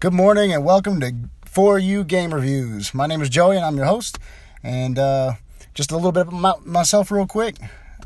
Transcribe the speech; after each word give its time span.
Good 0.00 0.12
morning 0.12 0.52
and 0.52 0.64
welcome 0.64 1.00
to 1.00 1.12
For 1.44 1.76
You 1.76 2.04
Game 2.04 2.32
Reviews. 2.32 2.94
My 2.94 3.08
name 3.08 3.20
is 3.20 3.28
Joey 3.28 3.56
and 3.56 3.64
I'm 3.64 3.76
your 3.76 3.86
host. 3.86 4.16
And 4.62 4.96
uh, 4.96 5.32
just 5.74 5.90
a 5.90 5.96
little 5.96 6.12
bit 6.12 6.28
about 6.28 6.64
myself, 6.64 7.10
real 7.10 7.26
quick. 7.26 7.56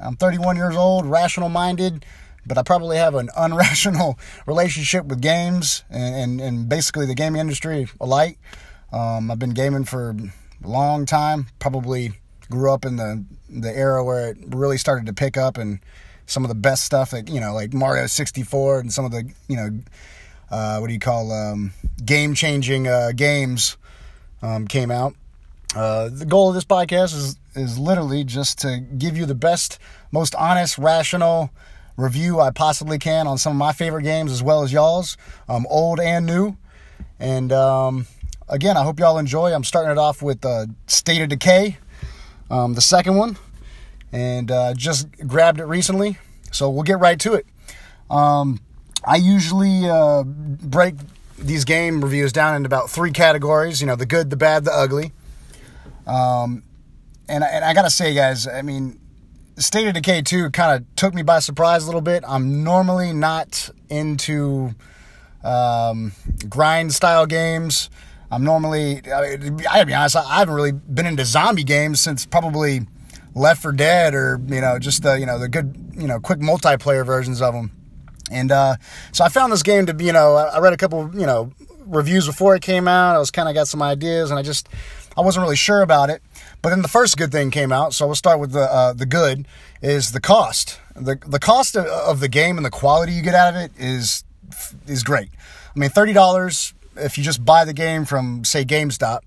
I'm 0.00 0.16
31 0.16 0.56
years 0.56 0.74
old, 0.74 1.04
rational 1.04 1.50
minded, 1.50 2.06
but 2.46 2.56
I 2.56 2.62
probably 2.62 2.96
have 2.96 3.14
an 3.14 3.28
unrational 3.36 4.18
relationship 4.46 5.04
with 5.04 5.20
games 5.20 5.84
and, 5.90 6.14
and, 6.14 6.40
and 6.40 6.66
basically 6.66 7.04
the 7.04 7.14
gaming 7.14 7.42
industry 7.42 7.86
alike. 8.00 8.38
Um, 8.90 9.30
I've 9.30 9.38
been 9.38 9.50
gaming 9.50 9.84
for 9.84 10.12
a 10.12 10.66
long 10.66 11.04
time, 11.04 11.48
probably 11.58 12.12
grew 12.48 12.72
up 12.72 12.86
in 12.86 12.96
the, 12.96 13.22
the 13.50 13.70
era 13.70 14.02
where 14.02 14.30
it 14.30 14.38
really 14.46 14.78
started 14.78 15.04
to 15.08 15.12
pick 15.12 15.36
up 15.36 15.58
and 15.58 15.78
some 16.24 16.42
of 16.42 16.48
the 16.48 16.54
best 16.54 16.86
stuff 16.86 17.12
like, 17.12 17.28
you 17.28 17.38
know, 17.38 17.52
like 17.52 17.74
Mario 17.74 18.06
64 18.06 18.80
and 18.80 18.90
some 18.90 19.04
of 19.04 19.10
the, 19.10 19.30
you 19.46 19.56
know, 19.56 19.78
uh, 20.52 20.78
what 20.78 20.86
do 20.88 20.92
you 20.92 21.00
call 21.00 21.32
um, 21.32 21.72
game 22.04 22.34
changing 22.34 22.86
uh, 22.86 23.12
games 23.16 23.78
um, 24.42 24.68
came 24.68 24.90
out. 24.90 25.14
Uh, 25.74 26.10
the 26.12 26.26
goal 26.26 26.50
of 26.50 26.54
this 26.54 26.64
podcast 26.64 27.14
is 27.16 27.36
is 27.54 27.78
literally 27.78 28.24
just 28.24 28.58
to 28.60 28.78
give 28.78 29.16
you 29.16 29.26
the 29.26 29.34
best, 29.34 29.78
most 30.10 30.34
honest, 30.34 30.78
rational 30.78 31.50
review 31.96 32.40
I 32.40 32.50
possibly 32.50 32.98
can 32.98 33.26
on 33.26 33.36
some 33.36 33.52
of 33.52 33.58
my 33.58 33.72
favorite 33.72 34.02
games 34.02 34.32
as 34.32 34.42
well 34.42 34.62
as 34.62 34.72
y'all's, 34.72 35.16
um, 35.48 35.66
old 35.68 36.00
and 36.00 36.24
new. 36.24 36.56
And 37.20 37.52
um, 37.52 38.06
again, 38.48 38.76
I 38.76 38.82
hope 38.82 38.98
y'all 38.98 39.18
enjoy. 39.18 39.52
I'm 39.52 39.64
starting 39.64 39.92
it 39.92 39.98
off 39.98 40.22
with 40.22 40.44
uh, 40.44 40.66
State 40.86 41.20
of 41.20 41.28
Decay, 41.28 41.76
um, 42.50 42.74
the 42.74 42.80
second 42.80 43.16
one, 43.16 43.36
and 44.12 44.50
uh, 44.50 44.74
just 44.74 45.08
grabbed 45.26 45.60
it 45.60 45.66
recently. 45.66 46.18
So 46.50 46.70
we'll 46.70 46.84
get 46.84 46.98
right 46.98 47.20
to 47.20 47.34
it. 47.34 47.46
I 49.04 49.16
usually 49.16 49.88
uh, 49.88 50.22
break 50.24 50.94
these 51.38 51.64
game 51.64 52.02
reviews 52.02 52.32
down 52.32 52.56
into 52.56 52.66
about 52.66 52.90
three 52.90 53.10
categories. 53.10 53.80
You 53.80 53.86
know, 53.86 53.96
the 53.96 54.06
good, 54.06 54.30
the 54.30 54.36
bad, 54.36 54.64
the 54.64 54.72
ugly. 54.72 55.12
Um, 56.06 56.62
and 57.28 57.44
and 57.44 57.64
I 57.64 57.74
gotta 57.74 57.90
say, 57.90 58.14
guys, 58.14 58.46
I 58.46 58.62
mean, 58.62 58.98
State 59.56 59.86
of 59.86 59.94
Decay 59.94 60.22
2 60.22 60.50
kind 60.50 60.80
of 60.80 60.96
took 60.96 61.14
me 61.14 61.22
by 61.22 61.38
surprise 61.38 61.84
a 61.84 61.86
little 61.86 62.00
bit. 62.00 62.24
I'm 62.26 62.64
normally 62.64 63.12
not 63.12 63.70
into 63.88 64.74
um, 65.44 66.12
grind 66.48 66.92
style 66.92 67.26
games. 67.26 67.90
I'm 68.30 68.44
normally, 68.44 68.98
I, 68.98 69.36
gotta 69.36 69.86
be 69.86 69.94
honest, 69.94 70.16
I 70.16 70.38
haven't 70.38 70.54
really 70.54 70.72
been 70.72 71.06
into 71.06 71.24
zombie 71.24 71.64
games 71.64 72.00
since 72.00 72.24
probably 72.24 72.86
Left 73.34 73.60
for 73.60 73.72
Dead 73.72 74.14
or 74.14 74.40
you 74.46 74.60
know 74.60 74.78
just 74.78 75.02
the 75.02 75.18
you 75.18 75.26
know 75.26 75.38
the 75.38 75.48
good 75.48 75.74
you 75.94 76.06
know 76.06 76.20
quick 76.20 76.38
multiplayer 76.38 77.04
versions 77.04 77.40
of 77.40 77.54
them. 77.54 77.70
And 78.32 78.50
uh, 78.50 78.76
so 79.12 79.24
I 79.24 79.28
found 79.28 79.52
this 79.52 79.62
game 79.62 79.86
to 79.86 79.94
be, 79.94 80.06
you 80.06 80.12
know, 80.12 80.36
I 80.36 80.58
read 80.58 80.72
a 80.72 80.76
couple, 80.76 81.10
you 81.14 81.26
know, 81.26 81.52
reviews 81.86 82.26
before 82.26 82.54
it 82.54 82.62
came 82.62 82.88
out. 82.88 83.14
I 83.14 83.18
was 83.18 83.30
kind 83.30 83.48
of 83.48 83.54
got 83.54 83.68
some 83.68 83.82
ideas, 83.82 84.30
and 84.30 84.38
I 84.38 84.42
just 84.42 84.68
I 85.16 85.20
wasn't 85.20 85.42
really 85.42 85.56
sure 85.56 85.82
about 85.82 86.10
it. 86.10 86.22
But 86.62 86.70
then 86.70 86.82
the 86.82 86.88
first 86.88 87.16
good 87.16 87.32
thing 87.32 87.50
came 87.50 87.72
out, 87.72 87.92
so 87.94 88.06
we'll 88.06 88.14
start 88.14 88.40
with 88.40 88.52
the 88.52 88.62
uh, 88.62 88.92
the 88.92 89.06
good 89.06 89.46
is 89.80 90.12
the 90.12 90.20
cost. 90.20 90.80
the 90.94 91.16
The 91.26 91.38
cost 91.38 91.76
of 91.76 92.20
the 92.20 92.28
game 92.28 92.56
and 92.56 92.64
the 92.64 92.70
quality 92.70 93.12
you 93.12 93.22
get 93.22 93.34
out 93.34 93.54
of 93.54 93.60
it 93.60 93.72
is 93.78 94.24
is 94.86 95.02
great. 95.02 95.28
I 95.74 95.78
mean, 95.78 95.90
thirty 95.90 96.12
dollars 96.12 96.74
if 96.96 97.16
you 97.16 97.24
just 97.24 97.44
buy 97.44 97.64
the 97.64 97.72
game 97.72 98.04
from 98.04 98.44
say 98.44 98.64
GameStop, 98.64 99.20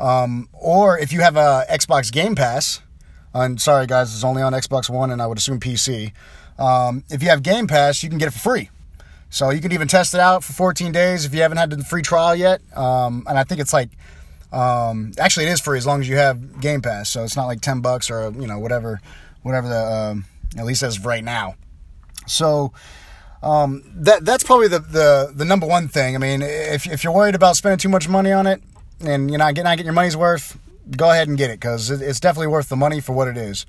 um, 0.00 0.48
or 0.52 0.98
if 0.98 1.12
you 1.12 1.20
have 1.20 1.36
a 1.36 1.64
Xbox 1.70 2.12
Game 2.12 2.34
Pass. 2.34 2.80
And 3.36 3.60
sorry 3.60 3.86
guys, 3.88 4.14
it's 4.14 4.22
only 4.22 4.42
on 4.42 4.52
Xbox 4.52 4.88
One, 4.88 5.10
and 5.10 5.20
I 5.20 5.26
would 5.26 5.38
assume 5.38 5.58
PC. 5.58 6.12
Um, 6.58 7.04
if 7.10 7.22
you 7.22 7.28
have 7.28 7.42
Game 7.42 7.66
Pass, 7.66 8.02
you 8.02 8.08
can 8.08 8.18
get 8.18 8.28
it 8.28 8.32
for 8.32 8.38
free. 8.38 8.70
So 9.30 9.50
you 9.50 9.60
can 9.60 9.72
even 9.72 9.88
test 9.88 10.14
it 10.14 10.20
out 10.20 10.44
for 10.44 10.52
14 10.52 10.92
days 10.92 11.24
if 11.24 11.34
you 11.34 11.42
haven't 11.42 11.58
had 11.58 11.70
the 11.70 11.82
free 11.84 12.02
trial 12.02 12.36
yet. 12.36 12.60
Um, 12.76 13.24
and 13.28 13.36
I 13.36 13.42
think 13.42 13.60
it's 13.60 13.72
like, 13.72 13.90
um, 14.52 15.12
actually, 15.18 15.46
it 15.46 15.50
is 15.50 15.60
free 15.60 15.78
as 15.78 15.86
long 15.86 16.00
as 16.00 16.08
you 16.08 16.16
have 16.16 16.60
Game 16.60 16.80
Pass. 16.80 17.10
So 17.10 17.24
it's 17.24 17.36
not 17.36 17.46
like 17.46 17.60
10 17.60 17.80
bucks 17.80 18.10
or 18.10 18.30
you 18.30 18.46
know 18.46 18.60
whatever, 18.60 19.00
whatever 19.42 19.68
the 19.68 19.92
um, 19.92 20.24
at 20.56 20.64
least 20.64 20.82
as 20.84 21.04
right 21.04 21.24
now. 21.24 21.56
So 22.26 22.72
um, 23.42 23.82
that 23.94 24.24
that's 24.24 24.44
probably 24.44 24.68
the, 24.68 24.78
the 24.78 25.32
the 25.34 25.44
number 25.44 25.66
one 25.66 25.88
thing. 25.88 26.14
I 26.14 26.18
mean, 26.18 26.40
if 26.40 26.86
if 26.86 27.04
you're 27.04 27.12
worried 27.12 27.34
about 27.34 27.56
spending 27.56 27.78
too 27.78 27.88
much 27.88 28.08
money 28.08 28.32
on 28.32 28.46
it 28.46 28.62
and 29.00 29.28
you're 29.28 29.38
not 29.38 29.54
getting 29.54 29.64
not 29.64 29.72
getting 29.72 29.86
your 29.86 29.94
money's 29.94 30.16
worth, 30.16 30.58
go 30.96 31.10
ahead 31.10 31.28
and 31.28 31.36
get 31.36 31.50
it 31.50 31.60
because 31.60 31.90
it's 31.90 32.20
definitely 32.20 32.46
worth 32.46 32.68
the 32.68 32.76
money 32.76 33.00
for 33.00 33.12
what 33.12 33.28
it 33.28 33.36
is. 33.36 33.66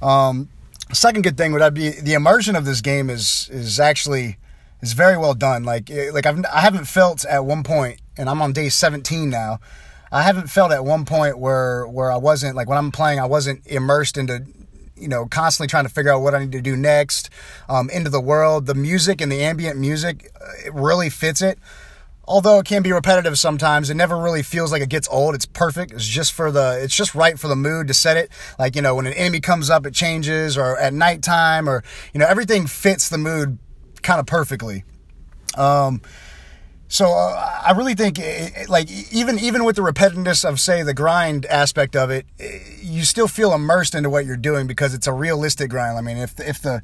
Um, 0.00 0.48
second 0.92 1.22
good 1.22 1.36
thing 1.36 1.52
would 1.52 1.74
be 1.74 1.90
the 1.90 2.14
immersion 2.14 2.56
of 2.56 2.64
this 2.64 2.80
game 2.80 3.10
is 3.10 3.48
is 3.50 3.80
actually 3.80 4.38
is 4.80 4.92
very 4.92 5.16
well 5.16 5.34
done. 5.34 5.64
Like 5.64 5.90
eh, 5.90 6.10
like 6.12 6.26
I've 6.26 6.44
I 6.46 6.60
haven't 6.60 6.86
felt 6.86 7.24
at 7.24 7.44
one 7.44 7.62
point, 7.62 8.00
and 8.16 8.28
I'm 8.28 8.42
on 8.42 8.52
day 8.52 8.68
17 8.68 9.30
now. 9.30 9.58
I 10.12 10.22
haven't 10.22 10.48
felt 10.48 10.70
at 10.70 10.84
one 10.84 11.04
point 11.04 11.38
where 11.38 11.86
where 11.86 12.12
I 12.12 12.16
wasn't 12.16 12.56
like 12.56 12.68
when 12.68 12.78
I'm 12.78 12.92
playing, 12.92 13.18
I 13.18 13.26
wasn't 13.26 13.66
immersed 13.66 14.16
into 14.16 14.44
you 14.96 15.08
know 15.08 15.26
constantly 15.26 15.68
trying 15.68 15.84
to 15.84 15.90
figure 15.90 16.12
out 16.12 16.20
what 16.20 16.34
I 16.34 16.40
need 16.40 16.52
to 16.52 16.60
do 16.60 16.76
next. 16.76 17.30
Um, 17.68 17.90
into 17.90 18.10
the 18.10 18.20
world, 18.20 18.66
the 18.66 18.74
music 18.74 19.20
and 19.20 19.32
the 19.32 19.42
ambient 19.42 19.78
music, 19.78 20.30
it 20.64 20.72
really 20.74 21.10
fits 21.10 21.42
it 21.42 21.58
although 22.26 22.58
it 22.58 22.66
can 22.66 22.82
be 22.82 22.92
repetitive 22.92 23.38
sometimes 23.38 23.90
it 23.90 23.94
never 23.94 24.18
really 24.18 24.42
feels 24.42 24.72
like 24.72 24.82
it 24.82 24.88
gets 24.88 25.08
old 25.08 25.34
it's 25.34 25.46
perfect 25.46 25.92
it's 25.92 26.06
just 26.06 26.32
for 26.32 26.50
the 26.50 26.78
it's 26.82 26.96
just 26.96 27.14
right 27.14 27.38
for 27.38 27.48
the 27.48 27.56
mood 27.56 27.86
to 27.86 27.94
set 27.94 28.16
it 28.16 28.30
like 28.58 28.74
you 28.76 28.82
know 28.82 28.94
when 28.94 29.06
an 29.06 29.12
enemy 29.14 29.40
comes 29.40 29.70
up 29.70 29.86
it 29.86 29.94
changes 29.94 30.56
or 30.56 30.78
at 30.78 30.92
nighttime 30.92 31.68
or 31.68 31.82
you 32.12 32.20
know 32.20 32.26
everything 32.26 32.66
fits 32.66 33.08
the 33.08 33.18
mood 33.18 33.58
kind 34.02 34.20
of 34.20 34.26
perfectly 34.26 34.84
um 35.56 36.00
so 36.94 37.06
uh, 37.06 37.62
I 37.64 37.72
really 37.72 37.94
think, 37.94 38.20
it, 38.20 38.68
like, 38.68 38.88
even 39.12 39.36
even 39.40 39.64
with 39.64 39.74
the 39.74 39.82
repetitiveness 39.82 40.48
of, 40.48 40.60
say, 40.60 40.84
the 40.84 40.94
grind 40.94 41.44
aspect 41.46 41.96
of 41.96 42.10
it, 42.10 42.24
you 42.80 43.04
still 43.04 43.26
feel 43.26 43.52
immersed 43.52 43.96
into 43.96 44.10
what 44.10 44.26
you're 44.26 44.36
doing 44.36 44.68
because 44.68 44.94
it's 44.94 45.08
a 45.08 45.12
realistic 45.12 45.70
grind. 45.70 45.98
I 45.98 46.02
mean, 46.02 46.18
if 46.18 46.38
if 46.38 46.62
the, 46.62 46.82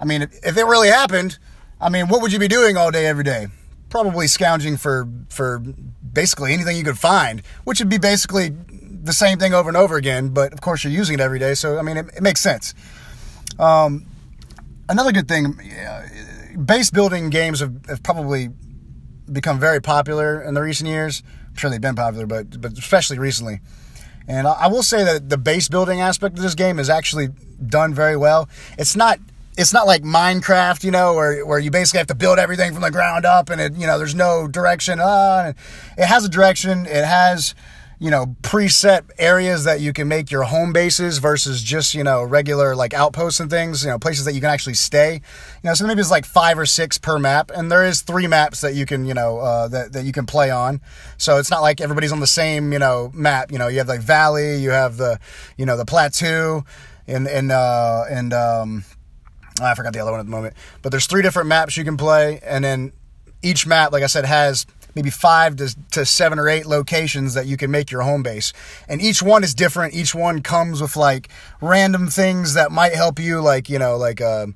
I 0.00 0.04
mean, 0.04 0.22
if, 0.22 0.32
if 0.44 0.56
it 0.56 0.64
really 0.64 0.88
happened, 0.88 1.38
I 1.80 1.90
mean, 1.90 2.08
what 2.08 2.22
would 2.22 2.32
you 2.32 2.40
be 2.40 2.48
doing 2.48 2.76
all 2.76 2.90
day 2.90 3.06
every 3.06 3.22
day? 3.22 3.46
Probably 3.92 4.26
scounging 4.26 4.78
for 4.78 5.06
for 5.28 5.60
basically 6.12 6.52
anything 6.52 6.76
you 6.76 6.82
could 6.82 6.98
find, 6.98 7.42
which 7.64 7.78
would 7.78 7.90
be 7.90 7.98
basically 7.98 8.48
the 8.48 9.12
same 9.12 9.38
thing 9.38 9.52
over 9.52 9.68
and 9.68 9.76
over 9.76 9.96
again. 9.96 10.30
But 10.30 10.52
of 10.54 10.62
course, 10.62 10.82
you're 10.82 10.92
using 10.92 11.14
it 11.14 11.20
every 11.20 11.38
day, 11.38 11.54
so 11.54 11.78
I 11.78 11.82
mean, 11.82 11.98
it, 11.98 12.06
it 12.16 12.22
makes 12.22 12.40
sense. 12.40 12.74
Um, 13.58 14.06
another 14.88 15.12
good 15.12 15.28
thing, 15.28 15.60
uh, 15.60 16.08
base 16.64 16.90
building 16.90 17.28
games 17.28 17.60
have, 17.60 17.84
have, 17.86 18.02
probably 18.02 18.48
become 19.30 19.60
very 19.60 19.80
popular 19.80 20.40
in 20.40 20.54
the 20.54 20.62
recent 20.62 20.88
years. 20.88 21.22
I'm 21.50 21.56
sure 21.56 21.68
they've 21.68 21.80
been 21.80 21.94
popular, 21.94 22.26
but 22.26 22.60
but 22.62 22.72
especially 22.72 23.18
recently. 23.18 23.60
And 24.26 24.46
I, 24.46 24.52
I 24.52 24.66
will 24.68 24.82
say 24.82 25.04
that 25.04 25.28
the 25.28 25.38
base 25.38 25.68
building 25.68 26.00
aspect 26.00 26.38
of 26.38 26.42
this 26.42 26.54
game 26.54 26.78
is 26.78 26.88
actually 26.88 27.28
done 27.66 27.92
very 27.92 28.16
well. 28.16 28.48
It's 28.78 28.96
not 28.96 29.18
it's 29.56 29.72
not 29.72 29.86
like 29.86 30.02
Minecraft, 30.02 30.82
you 30.84 30.90
know, 30.90 31.14
where, 31.14 31.44
where 31.44 31.58
you 31.58 31.70
basically 31.70 31.98
have 31.98 32.06
to 32.06 32.14
build 32.14 32.38
everything 32.38 32.72
from 32.72 32.82
the 32.82 32.90
ground 32.90 33.26
up 33.26 33.50
and 33.50 33.60
it, 33.60 33.74
you 33.74 33.86
know, 33.86 33.98
there's 33.98 34.14
no 34.14 34.48
direction. 34.48 34.98
Uh, 34.98 35.52
it 35.98 36.06
has 36.06 36.24
a 36.24 36.28
direction. 36.28 36.86
It 36.86 37.04
has, 37.04 37.54
you 37.98 38.10
know, 38.10 38.34
preset 38.40 39.10
areas 39.18 39.64
that 39.64 39.80
you 39.80 39.92
can 39.92 40.08
make 40.08 40.30
your 40.30 40.44
home 40.44 40.72
bases 40.72 41.18
versus 41.18 41.62
just, 41.62 41.94
you 41.94 42.02
know, 42.02 42.22
regular 42.22 42.74
like 42.74 42.94
outposts 42.94 43.40
and 43.40 43.50
things, 43.50 43.84
you 43.84 43.90
know, 43.90 43.98
places 43.98 44.24
that 44.24 44.32
you 44.32 44.40
can 44.40 44.48
actually 44.48 44.74
stay. 44.74 45.14
You 45.62 45.68
know, 45.68 45.74
so 45.74 45.86
maybe 45.86 46.00
it's 46.00 46.10
like 46.10 46.24
five 46.24 46.58
or 46.58 46.66
six 46.66 46.96
per 46.96 47.18
map. 47.18 47.50
And 47.54 47.70
there 47.70 47.84
is 47.84 48.00
three 48.00 48.26
maps 48.26 48.62
that 48.62 48.74
you 48.74 48.86
can, 48.86 49.04
you 49.04 49.14
know, 49.14 49.38
uh, 49.38 49.68
that, 49.68 49.92
that 49.92 50.04
you 50.04 50.12
can 50.12 50.24
play 50.24 50.50
on. 50.50 50.80
So 51.18 51.36
it's 51.36 51.50
not 51.50 51.60
like 51.60 51.80
everybody's 51.80 52.10
on 52.10 52.20
the 52.20 52.26
same, 52.26 52.72
you 52.72 52.78
know, 52.78 53.10
map. 53.14 53.52
You 53.52 53.58
know, 53.58 53.68
you 53.68 53.78
have 53.78 53.88
like 53.88 54.00
Valley, 54.00 54.56
you 54.56 54.70
have 54.70 54.96
the, 54.96 55.20
you 55.58 55.66
know, 55.66 55.76
the 55.76 55.84
Plateau 55.84 56.64
and, 57.06 57.28
and, 57.28 57.52
uh, 57.52 58.04
and, 58.10 58.32
um, 58.32 58.84
I 59.60 59.74
forgot 59.74 59.92
the 59.92 60.00
other 60.00 60.10
one 60.10 60.20
at 60.20 60.26
the 60.26 60.30
moment. 60.30 60.54
But 60.82 60.90
there's 60.90 61.06
three 61.06 61.22
different 61.22 61.48
maps 61.48 61.76
you 61.76 61.84
can 61.84 61.96
play, 61.96 62.40
and 62.44 62.64
then 62.64 62.92
each 63.42 63.66
map, 63.66 63.92
like 63.92 64.02
I 64.02 64.06
said, 64.06 64.24
has 64.24 64.66
maybe 64.94 65.10
five 65.10 65.56
to, 65.56 65.74
to 65.92 66.04
seven 66.04 66.38
or 66.38 66.48
eight 66.48 66.66
locations 66.66 67.34
that 67.34 67.46
you 67.46 67.56
can 67.56 67.70
make 67.70 67.90
your 67.90 68.02
home 68.02 68.22
base. 68.22 68.52
And 68.88 69.00
each 69.00 69.22
one 69.22 69.42
is 69.42 69.54
different. 69.54 69.94
Each 69.94 70.14
one 70.14 70.42
comes 70.42 70.80
with 70.80 70.96
like 70.96 71.28
random 71.60 72.08
things 72.08 72.54
that 72.54 72.70
might 72.70 72.94
help 72.94 73.18
you, 73.18 73.40
like, 73.40 73.68
you 73.68 73.78
know, 73.78 73.96
like, 73.96 74.20
uh, 74.20 74.46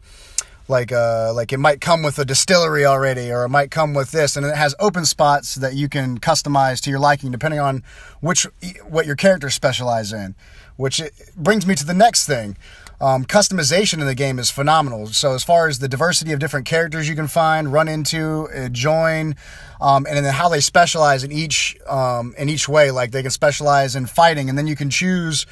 like 0.69 0.91
uh 0.91 1.33
like 1.33 1.53
it 1.53 1.59
might 1.59 1.81
come 1.81 2.03
with 2.03 2.19
a 2.19 2.25
distillery 2.25 2.85
already 2.85 3.31
or 3.31 3.45
it 3.45 3.49
might 3.49 3.71
come 3.71 3.95
with 3.95 4.11
this 4.11 4.37
and 4.37 4.45
it 4.45 4.55
has 4.57 4.75
open 4.81 5.05
spots 5.05 5.55
that 5.55 5.75
you 5.75 5.89
can 5.89 6.19
customize 6.19 6.81
to 6.81 6.91
your 6.91 6.99
liking 6.99 7.31
depending 7.31 7.61
on 7.61 7.83
which 8.21 8.47
what 8.85 9.07
your 9.07 9.15
character 9.15 9.49
specializes 9.49 10.13
in 10.13 10.35
which 10.77 11.01
brings 11.37 11.67
me 11.67 11.75
to 11.75 11.87
the 11.87 11.95
next 11.95 12.27
thing 12.27 12.57
um, 13.01 13.25
customization 13.25 14.01
in 14.01 14.07
the 14.07 14.15
game 14.15 14.39
is 14.39 14.51
phenomenal. 14.51 15.07
So 15.09 15.35
as 15.35 15.45
far 15.45 15.69
as 15.69 15.79
the 15.79 15.89
diversity 15.89 16.33
of 16.33 16.39
different 16.39 16.67
characters 16.67 17.09
you 17.09 17.15
can 17.15 17.29
find, 17.29 17.73
run 17.73 17.89
into, 17.89 18.49
uh, 18.55 18.69
join, 18.69 19.37
um, 19.81 20.07
and 20.07 20.17
then 20.17 20.33
how 20.33 20.49
they 20.49 20.61
specialize 20.61 21.23
in 21.23 21.33
each 21.33 21.77
um, 21.87 22.35
in 22.39 22.49
each 22.49 22.69
way. 22.69 22.91
Like 22.91 23.11
they 23.11 23.23
can 23.23 23.31
specialize 23.31 23.97
in 23.97 24.07
fighting, 24.07 24.49
and 24.49 24.57
then 24.57 24.67
you 24.67 24.77
can 24.77 24.91
choose 24.91 25.47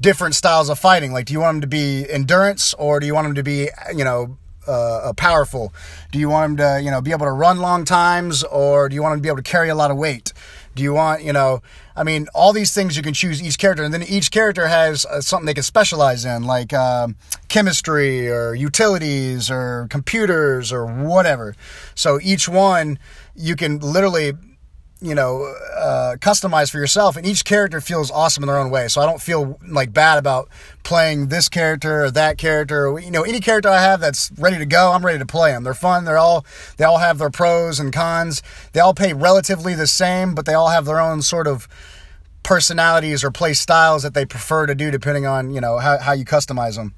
different 0.00 0.34
styles 0.34 0.68
of 0.68 0.78
fighting. 0.78 1.12
Like, 1.12 1.26
do 1.26 1.32
you 1.32 1.40
want 1.40 1.56
them 1.56 1.60
to 1.62 1.66
be 1.66 2.08
endurance, 2.10 2.74
or 2.74 3.00
do 3.00 3.06
you 3.06 3.14
want 3.14 3.26
them 3.26 3.34
to 3.34 3.42
be, 3.42 3.68
you 3.94 4.04
know, 4.04 4.36
uh, 4.66 5.12
powerful? 5.16 5.72
Do 6.12 6.18
you 6.18 6.28
want 6.28 6.56
them 6.56 6.56
to, 6.58 6.82
you 6.84 6.90
know, 6.90 7.00
be 7.00 7.10
able 7.12 7.26
to 7.26 7.32
run 7.32 7.58
long 7.58 7.84
times, 7.84 8.44
or 8.44 8.88
do 8.88 8.94
you 8.94 9.02
want 9.02 9.14
him 9.14 9.18
to 9.20 9.22
be 9.22 9.28
able 9.28 9.38
to 9.38 9.42
carry 9.42 9.68
a 9.68 9.74
lot 9.74 9.90
of 9.90 9.96
weight? 9.96 10.32
Do 10.78 10.84
you 10.84 10.92
want, 10.92 11.24
you 11.24 11.32
know, 11.32 11.60
I 11.96 12.04
mean, 12.04 12.28
all 12.32 12.52
these 12.52 12.72
things 12.72 12.96
you 12.96 13.02
can 13.02 13.12
choose 13.12 13.42
each 13.42 13.58
character, 13.58 13.82
and 13.82 13.92
then 13.92 14.04
each 14.04 14.30
character 14.30 14.68
has 14.68 15.04
uh, 15.06 15.20
something 15.20 15.44
they 15.44 15.54
can 15.54 15.64
specialize 15.64 16.24
in, 16.24 16.44
like 16.44 16.72
um, 16.72 17.16
chemistry 17.48 18.30
or 18.30 18.54
utilities 18.54 19.50
or 19.50 19.88
computers 19.90 20.72
or 20.72 20.86
whatever. 20.86 21.56
So 21.96 22.20
each 22.22 22.48
one 22.48 23.00
you 23.34 23.56
can 23.56 23.80
literally 23.80 24.34
you 25.00 25.14
know, 25.14 25.54
uh, 25.76 26.16
customize 26.18 26.70
for 26.70 26.78
yourself, 26.78 27.16
and 27.16 27.24
each 27.24 27.44
character 27.44 27.80
feels 27.80 28.10
awesome 28.10 28.42
in 28.42 28.48
their 28.48 28.58
own 28.58 28.70
way. 28.70 28.88
So 28.88 29.00
I 29.00 29.06
don't 29.06 29.22
feel 29.22 29.58
like 29.66 29.92
bad 29.92 30.18
about 30.18 30.48
playing 30.82 31.28
this 31.28 31.48
character 31.48 32.04
or 32.04 32.10
that 32.10 32.36
character. 32.36 32.88
Or, 32.88 32.98
you 32.98 33.10
know, 33.10 33.22
any 33.22 33.40
character 33.40 33.68
I 33.68 33.80
have 33.80 34.00
that's 34.00 34.32
ready 34.32 34.58
to 34.58 34.66
go, 34.66 34.92
I'm 34.92 35.06
ready 35.06 35.18
to 35.18 35.26
play 35.26 35.52
them. 35.52 35.62
They're 35.62 35.74
fun. 35.74 36.04
They're 36.04 36.18
all 36.18 36.44
they 36.78 36.84
all 36.84 36.98
have 36.98 37.18
their 37.18 37.30
pros 37.30 37.78
and 37.78 37.92
cons. 37.92 38.42
They 38.72 38.80
all 38.80 38.94
pay 38.94 39.12
relatively 39.12 39.74
the 39.74 39.86
same, 39.86 40.34
but 40.34 40.46
they 40.46 40.54
all 40.54 40.68
have 40.68 40.84
their 40.84 41.00
own 41.00 41.22
sort 41.22 41.46
of 41.46 41.68
personalities 42.42 43.22
or 43.22 43.30
play 43.30 43.52
styles 43.52 44.02
that 44.02 44.14
they 44.14 44.24
prefer 44.24 44.66
to 44.66 44.74
do 44.74 44.90
depending 44.90 45.26
on 45.26 45.50
you 45.50 45.60
know 45.60 45.78
how, 45.78 45.98
how 45.98 46.12
you 46.12 46.24
customize 46.24 46.76
them. 46.76 46.94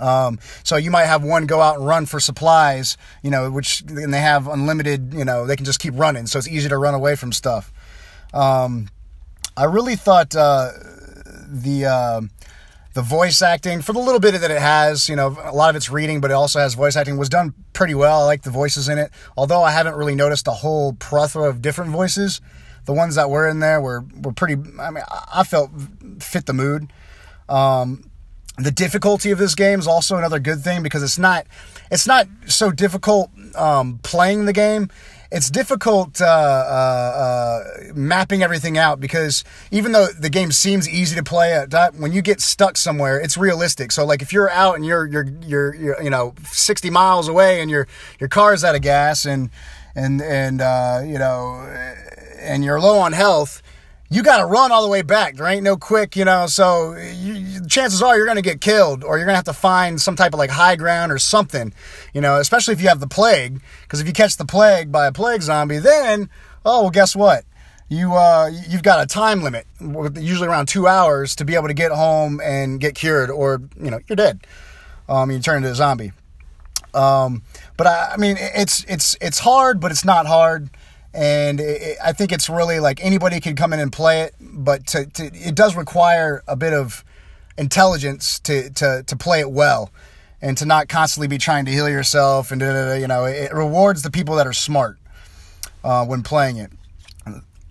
Um, 0.00 0.38
so 0.64 0.76
you 0.76 0.90
might 0.90 1.06
have 1.06 1.22
one 1.22 1.46
go 1.46 1.60
out 1.60 1.76
and 1.76 1.86
run 1.86 2.06
for 2.06 2.18
supplies, 2.20 2.96
you 3.22 3.30
know, 3.30 3.50
which 3.50 3.82
and 3.82 4.12
they 4.12 4.20
have 4.20 4.48
unlimited, 4.48 5.14
you 5.14 5.24
know, 5.24 5.46
they 5.46 5.56
can 5.56 5.64
just 5.64 5.78
keep 5.80 5.94
running, 5.96 6.26
so 6.26 6.38
it's 6.38 6.48
easy 6.48 6.68
to 6.68 6.78
run 6.78 6.94
away 6.94 7.16
from 7.16 7.32
stuff. 7.32 7.72
Um, 8.32 8.88
I 9.56 9.64
really 9.64 9.94
thought 9.94 10.34
uh, 10.34 10.70
the 11.46 11.86
uh, 11.86 12.20
the 12.94 13.02
voice 13.02 13.40
acting 13.42 13.82
for 13.82 13.92
the 13.92 14.00
little 14.00 14.20
bit 14.20 14.40
that 14.40 14.50
it 14.50 14.60
has, 14.60 15.08
you 15.08 15.16
know, 15.16 15.36
a 15.42 15.54
lot 15.54 15.70
of 15.70 15.76
it's 15.76 15.90
reading, 15.90 16.20
but 16.20 16.30
it 16.30 16.34
also 16.34 16.58
has 16.58 16.74
voice 16.74 16.96
acting 16.96 17.16
was 17.16 17.28
done 17.28 17.54
pretty 17.72 17.94
well. 17.94 18.22
I 18.22 18.24
like 18.24 18.42
the 18.42 18.50
voices 18.50 18.88
in 18.88 18.98
it, 18.98 19.10
although 19.36 19.62
I 19.62 19.70
haven't 19.70 19.94
really 19.94 20.14
noticed 20.14 20.48
a 20.48 20.52
whole 20.52 20.92
plethora 20.94 21.48
of 21.48 21.62
different 21.62 21.92
voices. 21.92 22.40
The 22.84 22.92
ones 22.92 23.14
that 23.14 23.30
were 23.30 23.48
in 23.48 23.60
there 23.60 23.80
were 23.80 24.04
were 24.22 24.32
pretty. 24.32 24.60
I 24.80 24.90
mean, 24.90 25.04
I 25.32 25.44
felt 25.44 25.70
fit 26.20 26.46
the 26.46 26.52
mood. 26.52 26.92
Um, 27.48 28.10
the 28.56 28.70
difficulty 28.70 29.30
of 29.30 29.38
this 29.38 29.54
game 29.54 29.78
is 29.78 29.86
also 29.86 30.16
another 30.16 30.38
good 30.38 30.60
thing 30.60 30.82
because 30.82 31.02
it's 31.02 31.18
not 31.18 31.46
it's 31.90 32.06
not 32.06 32.26
so 32.46 32.70
difficult 32.70 33.30
um, 33.56 33.98
playing 34.02 34.46
the 34.46 34.52
game 34.52 34.88
it's 35.34 35.50
difficult 35.50 36.20
uh, 36.20 36.26
uh, 36.26 36.28
uh, 36.28 37.92
mapping 37.92 38.44
everything 38.44 38.78
out 38.78 39.00
because 39.00 39.42
even 39.72 39.90
though 39.90 40.06
the 40.06 40.30
game 40.30 40.52
seems 40.52 40.88
easy 40.88 41.16
to 41.16 41.24
play 41.24 41.66
when 41.96 42.12
you 42.12 42.22
get 42.22 42.40
stuck 42.40 42.76
somewhere, 42.76 43.18
it's 43.18 43.36
realistic. 43.36 43.90
So 43.90 44.06
like 44.06 44.22
if 44.22 44.32
you're 44.32 44.48
out 44.48 44.76
and 44.76 44.86
you're 44.86 45.06
you're 45.06 45.26
you're, 45.44 45.74
you're 45.74 46.02
you 46.02 46.08
know 46.08 46.34
60 46.44 46.88
miles 46.90 47.26
away 47.26 47.60
and 47.60 47.68
your 47.68 47.88
your 48.20 48.28
car's 48.28 48.62
out 48.62 48.76
of 48.76 48.82
gas 48.82 49.24
and 49.24 49.50
and 49.96 50.22
and 50.22 50.60
uh, 50.60 51.02
you 51.04 51.18
know 51.18 51.66
and 52.38 52.64
you're 52.64 52.80
low 52.80 53.00
on 53.00 53.12
health, 53.12 53.60
you 54.14 54.22
got 54.22 54.38
to 54.38 54.46
run 54.46 54.70
all 54.70 54.84
the 54.84 54.88
way 54.88 55.02
back. 55.02 55.34
There 55.34 55.46
ain't 55.46 55.64
no 55.64 55.76
quick, 55.76 56.14
you 56.14 56.24
know. 56.24 56.46
So 56.46 56.94
you, 56.94 57.66
chances 57.66 58.00
are 58.00 58.16
you're 58.16 58.26
going 58.26 58.36
to 58.36 58.42
get 58.42 58.60
killed, 58.60 59.02
or 59.02 59.18
you're 59.18 59.26
going 59.26 59.32
to 59.32 59.38
have 59.38 59.44
to 59.46 59.52
find 59.52 60.00
some 60.00 60.14
type 60.14 60.32
of 60.32 60.38
like 60.38 60.50
high 60.50 60.76
ground 60.76 61.10
or 61.10 61.18
something, 61.18 61.74
you 62.12 62.20
know. 62.20 62.38
Especially 62.38 62.74
if 62.74 62.80
you 62.80 62.86
have 62.86 63.00
the 63.00 63.08
plague, 63.08 63.60
because 63.82 64.00
if 64.00 64.06
you 64.06 64.12
catch 64.12 64.36
the 64.36 64.44
plague 64.44 64.92
by 64.92 65.08
a 65.08 65.12
plague 65.12 65.42
zombie, 65.42 65.78
then 65.78 66.30
oh 66.64 66.82
well, 66.82 66.90
guess 66.90 67.16
what? 67.16 67.44
You 67.88 68.14
uh, 68.14 68.52
you've 68.68 68.84
got 68.84 69.02
a 69.02 69.06
time 69.06 69.42
limit, 69.42 69.66
usually 69.80 70.46
around 70.46 70.66
two 70.66 70.86
hours, 70.86 71.34
to 71.36 71.44
be 71.44 71.56
able 71.56 71.66
to 71.66 71.74
get 71.74 71.90
home 71.90 72.40
and 72.40 72.78
get 72.78 72.94
cured, 72.94 73.30
or 73.30 73.62
you 73.82 73.90
know 73.90 73.98
you're 74.06 74.14
dead. 74.14 74.46
Um, 75.08 75.32
you 75.32 75.40
turn 75.40 75.56
into 75.56 75.72
a 75.72 75.74
zombie. 75.74 76.12
Um, 76.94 77.42
but 77.76 77.88
I, 77.88 78.12
I 78.12 78.16
mean, 78.16 78.36
it's 78.38 78.84
it's 78.84 79.16
it's 79.20 79.40
hard, 79.40 79.80
but 79.80 79.90
it's 79.90 80.04
not 80.04 80.26
hard 80.26 80.70
and 81.14 81.60
it, 81.60 81.96
I 82.02 82.12
think 82.12 82.32
it's 82.32 82.48
really 82.48 82.80
like 82.80 83.02
anybody 83.02 83.40
can 83.40 83.54
come 83.54 83.72
in 83.72 83.80
and 83.80 83.92
play 83.92 84.22
it, 84.22 84.34
but 84.40 84.86
to, 84.88 85.06
to, 85.06 85.24
it 85.26 85.54
does 85.54 85.76
require 85.76 86.42
a 86.48 86.56
bit 86.56 86.72
of 86.72 87.04
intelligence 87.56 88.40
to, 88.40 88.68
to, 88.70 89.04
to 89.06 89.16
play 89.16 89.40
it 89.40 89.50
well 89.50 89.90
and 90.42 90.58
to 90.58 90.66
not 90.66 90.88
constantly 90.88 91.28
be 91.28 91.38
trying 91.38 91.64
to 91.64 91.70
heal 91.70 91.88
yourself 91.88 92.50
and 92.50 92.60
you 92.60 93.06
know 93.06 93.24
it 93.24 93.52
rewards 93.54 94.02
the 94.02 94.10
people 94.10 94.34
that 94.34 94.46
are 94.46 94.52
smart 94.52 94.98
uh, 95.84 96.04
when 96.04 96.22
playing 96.22 96.56
it 96.56 96.70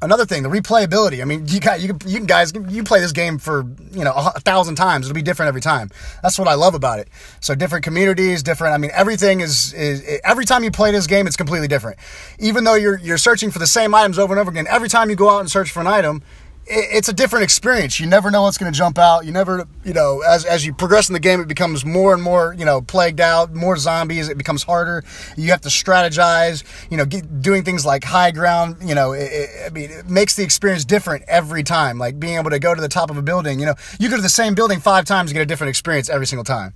another 0.03 0.25
thing, 0.25 0.43
the 0.43 0.49
replayability. 0.49 1.21
I 1.21 1.25
mean, 1.25 1.47
you 1.47 1.59
got 1.59 1.81
you, 1.81 1.97
you 2.05 2.19
guys 2.21 2.53
you 2.69 2.83
play 2.83 2.99
this 2.99 3.11
game 3.11 3.37
for 3.37 3.65
you 3.91 4.03
know 4.03 4.13
a, 4.13 4.39
thousand 4.39 4.75
times. 4.75 5.05
It'll 5.05 5.15
be 5.15 5.21
different 5.21 5.47
every 5.47 5.61
time. 5.61 5.89
That's 6.21 6.37
what 6.37 6.47
I 6.47 6.53
love 6.55 6.75
about 6.75 6.99
it. 6.99 7.07
So 7.39 7.55
different 7.55 7.83
communities, 7.83 8.43
different. 8.43 8.73
I 8.73 8.77
mean, 8.77 8.91
everything 8.93 9.41
is 9.41 9.73
is 9.73 10.19
every 10.23 10.45
time 10.45 10.63
you 10.63 10.71
play 10.71 10.91
this 10.91 11.07
game, 11.07 11.27
it's 11.27 11.37
completely 11.37 11.67
different. 11.67 11.97
Even 12.39 12.63
though 12.63 12.75
you're 12.75 12.97
you're 12.97 13.17
searching 13.17 13.51
for 13.51 13.59
the 13.59 13.67
same 13.67 13.95
items 13.95 14.19
over 14.19 14.33
and 14.33 14.39
over 14.39 14.51
again, 14.51 14.67
every 14.69 14.89
time 14.89 15.09
you 15.09 15.15
go 15.15 15.29
out 15.29 15.39
and 15.39 15.49
search 15.49 15.71
for 15.71 15.79
an 15.79 15.87
item, 15.87 16.21
it's 16.65 17.09
a 17.09 17.13
different 17.13 17.43
experience. 17.43 17.99
You 17.99 18.07
never 18.07 18.31
know 18.31 18.43
what's 18.43 18.57
going 18.57 18.71
to 18.71 18.77
jump 18.77 18.97
out. 18.97 19.25
You 19.25 19.31
never, 19.31 19.67
you 19.83 19.93
know, 19.93 20.21
as, 20.21 20.45
as 20.45 20.65
you 20.65 20.73
progress 20.73 21.09
in 21.09 21.13
the 21.13 21.19
game, 21.19 21.41
it 21.41 21.47
becomes 21.47 21.83
more 21.83 22.13
and 22.13 22.23
more, 22.23 22.55
you 22.57 22.65
know, 22.65 22.81
plagued 22.81 23.19
out, 23.19 23.53
more 23.53 23.75
zombies. 23.75 24.29
It 24.29 24.37
becomes 24.37 24.63
harder. 24.63 25.03
You 25.35 25.51
have 25.51 25.61
to 25.61 25.69
strategize, 25.69 26.63
you 26.89 26.97
know, 26.97 27.05
get, 27.05 27.41
doing 27.41 27.63
things 27.63 27.85
like 27.85 28.03
high 28.03 28.31
ground, 28.31 28.77
you 28.81 28.95
know, 28.95 29.11
it, 29.11 29.31
it, 29.31 29.49
I 29.65 29.69
mean, 29.69 29.91
it 29.91 30.09
makes 30.09 30.35
the 30.35 30.43
experience 30.43 30.85
different 30.85 31.23
every 31.27 31.63
time. 31.63 31.97
Like 31.97 32.19
being 32.19 32.37
able 32.37 32.51
to 32.51 32.59
go 32.59 32.73
to 32.73 32.81
the 32.81 32.87
top 32.87 33.09
of 33.09 33.17
a 33.17 33.21
building, 33.21 33.59
you 33.59 33.65
know, 33.65 33.75
you 33.99 34.09
go 34.09 34.15
to 34.15 34.21
the 34.21 34.29
same 34.29 34.55
building 34.55 34.79
five 34.79 35.05
times 35.05 35.31
and 35.31 35.35
get 35.35 35.41
a 35.41 35.45
different 35.45 35.69
experience 35.69 36.09
every 36.09 36.27
single 36.27 36.45
time. 36.45 36.73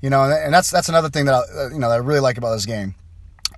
You 0.00 0.10
know, 0.10 0.22
and 0.24 0.52
that's, 0.52 0.70
that's 0.70 0.88
another 0.88 1.08
thing 1.08 1.24
that 1.24 1.34
I, 1.34 1.38
uh, 1.38 1.68
you 1.70 1.78
know, 1.78 1.88
that 1.88 1.94
I 1.94 1.98
really 1.98 2.20
like 2.20 2.38
about 2.38 2.54
this 2.54 2.66
game. 2.66 2.94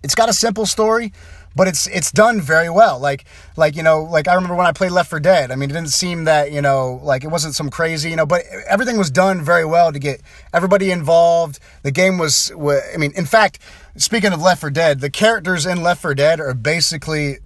It's 0.06 0.14
got 0.14 0.28
a 0.28 0.32
simple 0.32 0.66
story, 0.66 1.12
but 1.56 1.66
it's 1.66 1.88
it's 1.88 2.12
done 2.12 2.40
very 2.40 2.70
well. 2.70 3.00
Like 3.00 3.24
like 3.56 3.74
you 3.74 3.82
know 3.82 4.04
like 4.04 4.28
I 4.28 4.34
remember 4.34 4.54
when 4.54 4.68
I 4.68 4.70
played 4.70 4.92
Left 4.92 5.10
for 5.10 5.18
Dead. 5.18 5.50
I 5.50 5.56
mean, 5.56 5.68
it 5.68 5.72
didn't 5.72 5.88
seem 5.88 6.26
that 6.26 6.52
you 6.52 6.62
know 6.62 7.00
like 7.02 7.24
it 7.24 7.26
wasn't 7.26 7.56
some 7.56 7.70
crazy 7.70 8.10
you 8.10 8.14
know, 8.14 8.24
but 8.24 8.42
everything 8.68 8.98
was 8.98 9.10
done 9.10 9.42
very 9.42 9.64
well 9.64 9.92
to 9.92 9.98
get 9.98 10.22
everybody 10.54 10.92
involved. 10.92 11.58
The 11.82 11.90
game 11.90 12.18
was, 12.18 12.52
I 12.52 12.96
mean, 12.98 13.10
in 13.16 13.26
fact, 13.26 13.58
speaking 13.96 14.32
of 14.32 14.40
Left 14.40 14.60
for 14.60 14.70
Dead, 14.70 15.00
the 15.00 15.10
characters 15.10 15.66
in 15.66 15.82
Left 15.82 16.00
for 16.00 16.14
Dead 16.14 16.38
are 16.38 16.54
basically 16.54 17.38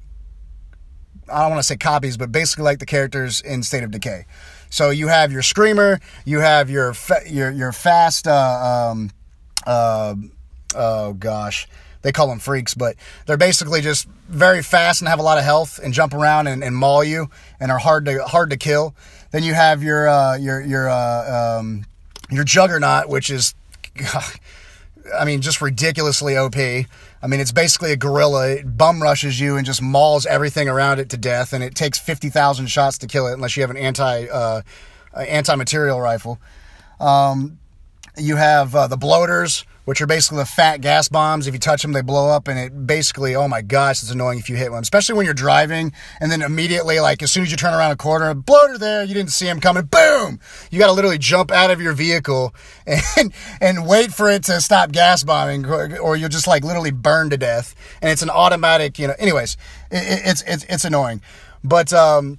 I 1.33 1.41
don't 1.41 1.53
want 1.53 1.61
to 1.61 1.67
say 1.67 1.79
copies, 1.79 2.19
but 2.19 2.31
basically 2.31 2.65
like 2.65 2.79
the 2.79 2.87
characters 2.87 3.41
in 3.41 3.62
State 3.62 3.85
of 3.85 3.91
Decay. 3.91 4.27
So 4.69 4.91
you 4.91 5.09
have 5.09 5.33
your 5.33 5.43
screamer, 5.43 5.99
you 6.27 6.41
have 6.41 6.69
your 6.69 6.93
fa- 6.93 7.23
your 7.27 7.51
your 7.51 7.73
fast. 7.73 8.29
Uh, 8.29 8.91
um, 8.93 9.12
uh, 9.67 10.15
oh 10.75 11.13
gosh 11.15 11.67
they 12.03 12.13
call 12.13 12.29
them 12.29 12.39
freaks, 12.39 12.75
but 12.75 12.97
they're 13.27 13.37
basically 13.37 13.81
just 13.81 14.09
very 14.29 14.63
fast 14.63 15.01
and 15.01 15.09
have 15.09 15.19
a 15.19 15.23
lot 15.23 15.39
of 15.39 15.45
health 15.45 15.79
and 15.83 15.93
jump 15.93 16.15
around 16.15 16.47
and, 16.47 16.65
and 16.65 16.75
maul 16.75 17.05
you 17.05 17.29
and 17.59 17.71
are 17.71 17.79
hard 17.79 18.07
to 18.07 18.23
hard 18.25 18.50
to 18.50 18.57
kill. 18.57 18.95
Then 19.33 19.43
you 19.43 19.55
have 19.55 19.83
your 19.83 20.09
uh, 20.09 20.37
your 20.37 20.61
your 20.61 20.89
uh, 20.89 21.59
um, 21.59 21.85
your 22.31 22.45
juggernaut, 22.45 23.09
which 23.09 23.31
is, 23.31 23.55
I 25.15 25.25
mean, 25.25 25.41
just 25.41 25.61
ridiculously 25.61 26.37
OP. 26.37 26.57
I 26.57 27.27
mean, 27.27 27.41
it's 27.41 27.53
basically 27.53 27.93
a 27.93 27.97
gorilla. 27.97 28.50
It 28.50 28.79
bum 28.79 29.03
rushes 29.03 29.39
you 29.39 29.57
and 29.57 29.67
just 29.67 29.83
mauls 29.83 30.25
everything 30.25 30.69
around 30.69 31.00
it 31.00 31.11
to 31.11 31.17
death, 31.19 31.53
and 31.53 31.62
it 31.62 31.75
takes 31.75 31.99
fifty 31.99 32.31
thousand 32.31 32.69
shots 32.69 32.99
to 32.99 33.07
kill 33.07 33.27
it, 33.27 33.35
unless 33.35 33.57
you 33.57 33.62
have 33.62 33.71
an 33.71 33.77
anti 33.77 34.27
uh, 34.27 34.62
anti 35.15 35.55
material 35.55 36.00
rifle. 36.00 36.39
Um, 36.99 37.59
you 38.17 38.37
have 38.37 38.75
uh, 38.75 38.87
the 38.87 38.97
bloaters, 38.97 39.65
which 39.85 40.01
are 40.01 40.07
basically 40.07 40.39
the 40.39 40.45
fat 40.45 40.81
gas 40.81 41.09
bombs. 41.09 41.47
If 41.47 41.55
you 41.55 41.61
touch 41.61 41.83
them, 41.83 41.93
they 41.93 42.03
blow 42.03 42.29
up, 42.29 42.49
and 42.49 42.59
it 42.59 42.87
basically, 42.87 43.35
oh 43.35 43.49
my 43.49 43.63
gosh, 43.63 44.03
it's 44.03 44.11
annoying 44.11 44.39
if 44.39 44.49
you 44.49 44.57
hit 44.57 44.71
one, 44.71 44.83
especially 44.83 45.17
when 45.17 45.25
you're 45.25 45.35
driving, 45.35 45.93
and 46.21 46.31
then 46.31 46.43
immediately, 46.43 47.01
like 47.01 47.23
as 47.23 47.33
soon 47.33 47.43
as 47.43 47.51
you 47.51 47.57
turn 47.57 47.75
around 47.75 47.91
a 47.91 47.97
corner, 47.97 48.29
a 48.29 48.35
bloater 48.35 48.79
there, 48.79 49.03
you 49.03 49.15
didn't 49.15 49.33
see 49.33 49.47
him 49.47 49.61
coming, 49.61 49.85
boom! 49.85 50.41
You 50.71 50.79
got 50.79 50.87
to 50.87 50.93
literally 50.93 51.19
jump 51.19 51.51
out 51.51 51.71
of 51.71 51.81
your 51.81 51.93
vehicle 51.93 52.55
and 52.87 53.33
and 53.61 53.87
wait 53.87 54.13
for 54.13 54.31
it 54.31 54.45
to 54.45 54.61
stop 54.61 54.93
gas 54.93 55.25
bombing, 55.25 55.67
or 55.67 56.17
you'll 56.17 56.29
just 56.29 56.47
like 56.47 56.65
literally 56.65 56.91
burn 56.91 57.31
to 57.31 57.37
death. 57.37 57.75
And 58.03 58.11
it's 58.11 58.23
an 58.23 58.31
automatic, 58.31 58.99
you 58.99 59.07
know. 59.07 59.15
Anyways, 59.19 59.57
it, 59.91 60.23
it's 60.27 60.43
it's 60.47 60.65
it's 60.69 60.85
annoying, 60.85 61.23
but 61.65 61.93
um 61.93 62.39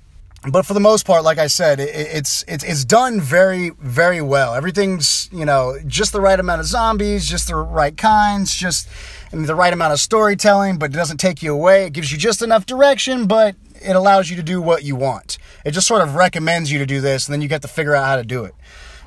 but 0.50 0.66
for 0.66 0.74
the 0.74 0.80
most 0.80 1.06
part, 1.06 1.24
like 1.24 1.38
I 1.38 1.48
said, 1.48 1.80
it, 1.80 1.90
it's 1.94 2.44
it's 2.48 2.64
it's 2.64 2.84
done 2.84 3.22
very 3.22 3.70
very 3.80 4.22
well. 4.22 4.56
Everything's 4.56 5.30
you 5.32 5.46
know 5.46 5.78
just 5.86 6.14
the 6.14 6.22
right 6.22 6.40
amount 6.40 6.62
of 6.62 6.66
zombies, 6.66 7.28
just 7.28 7.48
the 7.48 7.56
right 7.56 7.96
kinds, 7.96 8.56
just 8.56 8.88
the 9.32 9.54
right 9.54 9.72
amount 9.72 9.94
of 9.94 10.00
storytelling, 10.00 10.80
but 10.80 10.92
it 10.92 10.94
doesn't 10.94 11.18
take 11.18 11.44
you 11.44 11.54
away. 11.54 11.86
It 11.86 11.94
gives 11.94 12.12
you 12.12 12.18
just 12.18 12.42
enough 12.42 12.66
direction, 12.66 13.28
but 13.28 13.56
it 13.84 13.96
allows 13.96 14.32
you 14.32 14.36
to 14.36 14.44
do 14.44 14.62
what 14.62 14.84
you 14.84 14.96
want. 14.96 15.38
It 15.64 15.72
just 15.72 15.88
sort 15.88 16.02
of 16.02 16.16
recommends 16.16 16.72
you 16.72 16.80
to 16.80 16.88
do 16.88 17.02
this, 17.02 17.28
and 17.28 17.34
then 17.34 17.42
you 17.42 17.48
get 17.48 17.62
to 17.62 17.68
figure 17.68 17.96
out 17.96 18.06
how 18.06 18.16
to 18.16 18.24
do 18.24 18.44
it. 18.44 18.56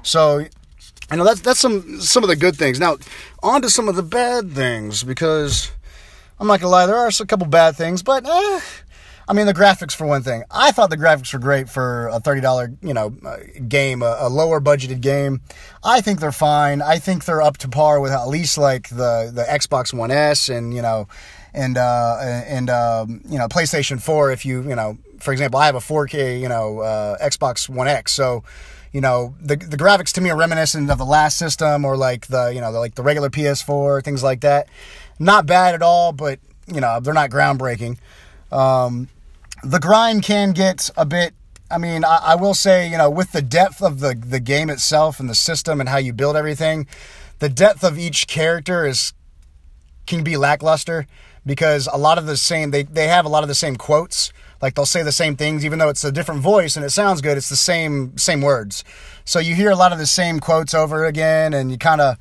So, 0.04 0.46
I 1.10 1.16
know 1.16 1.24
that's 1.24 1.40
that's 1.40 1.58
some 1.58 2.00
some 2.00 2.22
of 2.22 2.28
the 2.28 2.36
good 2.36 2.54
things. 2.54 2.78
Now, 2.78 2.98
on 3.42 3.60
to 3.62 3.70
some 3.70 3.88
of 3.88 3.96
the 3.96 4.04
bad 4.04 4.52
things 4.52 5.02
because 5.02 5.72
I'm 6.38 6.46
not 6.46 6.60
gonna 6.60 6.70
lie, 6.70 6.86
there 6.86 6.96
are 6.96 7.08
a 7.08 7.26
couple 7.26 7.48
bad 7.48 7.74
things, 7.74 8.04
but. 8.04 8.24
Eh, 8.24 8.60
I 9.26 9.32
mean, 9.32 9.46
the 9.46 9.54
graphics 9.54 9.94
for 9.94 10.06
one 10.06 10.22
thing. 10.22 10.44
I 10.50 10.70
thought 10.70 10.90
the 10.90 10.98
graphics 10.98 11.32
were 11.32 11.38
great 11.38 11.68
for 11.68 12.08
a 12.08 12.20
thirty 12.20 12.40
dollar, 12.40 12.72
you 12.82 12.92
know, 12.92 13.14
uh, 13.24 13.38
game, 13.68 14.02
a, 14.02 14.16
a, 14.20 14.28
lower 14.28 14.60
budgeted 14.60 15.00
game. 15.00 15.40
I 15.82 16.00
think 16.00 16.20
they're 16.20 16.32
fine. 16.32 16.82
I 16.82 16.98
think 16.98 17.24
they're 17.24 17.40
up 17.40 17.56
to 17.58 17.68
par 17.68 18.00
with 18.00 18.12
at 18.12 18.28
least 18.28 18.58
like 18.58 18.88
the 18.90 19.30
the 19.32 19.44
Xbox 19.48 19.94
One 19.94 20.10
S 20.10 20.48
and 20.48 20.74
you 20.74 20.82
know, 20.82 21.08
and 21.54 21.78
uh, 21.78 22.18
and 22.20 22.68
um, 22.68 23.22
you 23.26 23.38
know, 23.38 23.48
PlayStation 23.48 24.00
Four. 24.00 24.30
If 24.30 24.44
you 24.44 24.62
you 24.62 24.74
know, 24.74 24.98
for 25.20 25.32
example, 25.32 25.58
I 25.58 25.66
have 25.66 25.74
a 25.74 25.80
4K, 25.80 26.40
you 26.40 26.48
know, 26.48 26.80
uh, 26.80 27.16
Xbox 27.18 27.68
One 27.68 27.88
X, 27.88 28.12
so 28.12 28.44
you 28.92 29.00
know 29.00 29.34
the 29.40 29.56
the 29.56 29.78
graphics 29.78 30.12
to 30.12 30.20
me 30.20 30.30
are 30.30 30.36
reminiscent 30.36 30.90
of 30.90 30.98
the 30.98 31.04
last 31.06 31.38
system 31.38 31.84
or 31.84 31.96
like 31.96 32.26
the 32.26 32.52
you 32.54 32.60
know 32.60 32.72
the, 32.72 32.78
like 32.78 32.94
the 32.94 33.02
regular 33.02 33.30
PS4 33.30 34.04
things 34.04 34.22
like 34.22 34.42
that. 34.42 34.68
Not 35.18 35.46
bad 35.46 35.74
at 35.74 35.82
all, 35.82 36.12
but 36.12 36.40
you 36.66 36.80
know 36.80 37.00
they're 37.00 37.14
not 37.14 37.30
groundbreaking. 37.30 37.96
Um, 38.52 39.08
the 39.64 39.80
grind 39.80 40.22
can 40.22 40.52
get 40.52 40.90
a 40.96 41.06
bit. 41.06 41.34
I 41.70 41.78
mean, 41.78 42.04
I, 42.04 42.16
I, 42.22 42.34
will 42.34 42.54
say, 42.54 42.88
you 42.88 42.98
know, 42.98 43.10
with 43.10 43.32
the 43.32 43.42
depth 43.42 43.82
of 43.82 44.00
the 44.00 44.14
the 44.14 44.40
game 44.40 44.70
itself 44.70 45.18
and 45.18 45.28
the 45.28 45.34
system 45.34 45.80
and 45.80 45.88
how 45.88 45.96
you 45.96 46.12
build 46.12 46.36
everything, 46.36 46.86
the 47.38 47.48
depth 47.48 47.82
of 47.82 47.98
each 47.98 48.26
character 48.26 48.86
is 48.86 49.12
can 50.06 50.22
be 50.22 50.36
lackluster 50.36 51.06
because 51.46 51.88
a 51.92 51.96
lot 51.96 52.18
of 52.18 52.26
the 52.26 52.36
same 52.36 52.70
they 52.70 52.82
they 52.82 53.08
have 53.08 53.24
a 53.24 53.28
lot 53.28 53.42
of 53.42 53.48
the 53.48 53.54
same 53.54 53.76
quotes. 53.76 54.32
Like 54.60 54.74
they'll 54.74 54.86
say 54.86 55.02
the 55.02 55.12
same 55.12 55.36
things, 55.36 55.64
even 55.64 55.78
though 55.78 55.88
it's 55.88 56.04
a 56.04 56.12
different 56.12 56.40
voice 56.40 56.76
and 56.76 56.84
it 56.84 56.90
sounds 56.90 57.20
good. 57.20 57.36
It's 57.36 57.48
the 57.48 57.56
same 57.56 58.16
same 58.16 58.40
words. 58.40 58.84
So 59.24 59.38
you 59.38 59.54
hear 59.54 59.70
a 59.70 59.76
lot 59.76 59.92
of 59.92 59.98
the 59.98 60.06
same 60.06 60.40
quotes 60.40 60.74
over 60.74 61.04
again, 61.04 61.54
and 61.54 61.70
you 61.70 61.78
kind 61.78 62.00
of, 62.00 62.16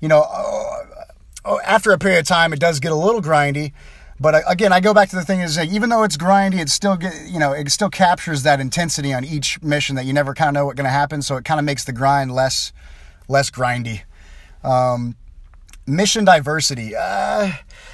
you 0.00 0.08
know, 0.08 0.22
uh, 0.22 1.58
after 1.64 1.92
a 1.92 1.98
period 1.98 2.20
of 2.20 2.26
time, 2.26 2.52
it 2.52 2.60
does 2.60 2.80
get 2.80 2.92
a 2.92 2.96
little 2.96 3.22
grindy. 3.22 3.72
But 4.20 4.34
uh, 4.34 4.40
again, 4.48 4.72
I 4.72 4.80
go 4.80 4.92
back 4.92 5.10
to 5.10 5.16
the 5.16 5.24
thing 5.24 5.40
is 5.40 5.56
like, 5.56 5.70
even 5.70 5.90
though 5.90 6.02
it's 6.02 6.16
grindy, 6.16 6.60
it 6.60 6.68
still 6.68 6.96
get 6.96 7.14
you 7.28 7.38
know 7.38 7.52
it 7.52 7.70
still 7.70 7.90
captures 7.90 8.42
that 8.42 8.60
intensity 8.60 9.12
on 9.12 9.24
each 9.24 9.62
mission 9.62 9.96
that 9.96 10.06
you 10.06 10.12
never 10.12 10.34
kind 10.34 10.48
of 10.48 10.54
know 10.54 10.66
what's 10.66 10.76
going 10.76 10.84
to 10.84 10.90
happen. 10.90 11.22
So 11.22 11.36
it 11.36 11.44
kind 11.44 11.60
of 11.60 11.64
makes 11.64 11.84
the 11.84 11.92
grind 11.92 12.34
less 12.34 12.72
less 13.28 13.50
grindy. 13.50 14.02
Um, 14.64 15.16
mission 15.86 16.24
diversity. 16.24 16.94
Uh, 16.96 17.52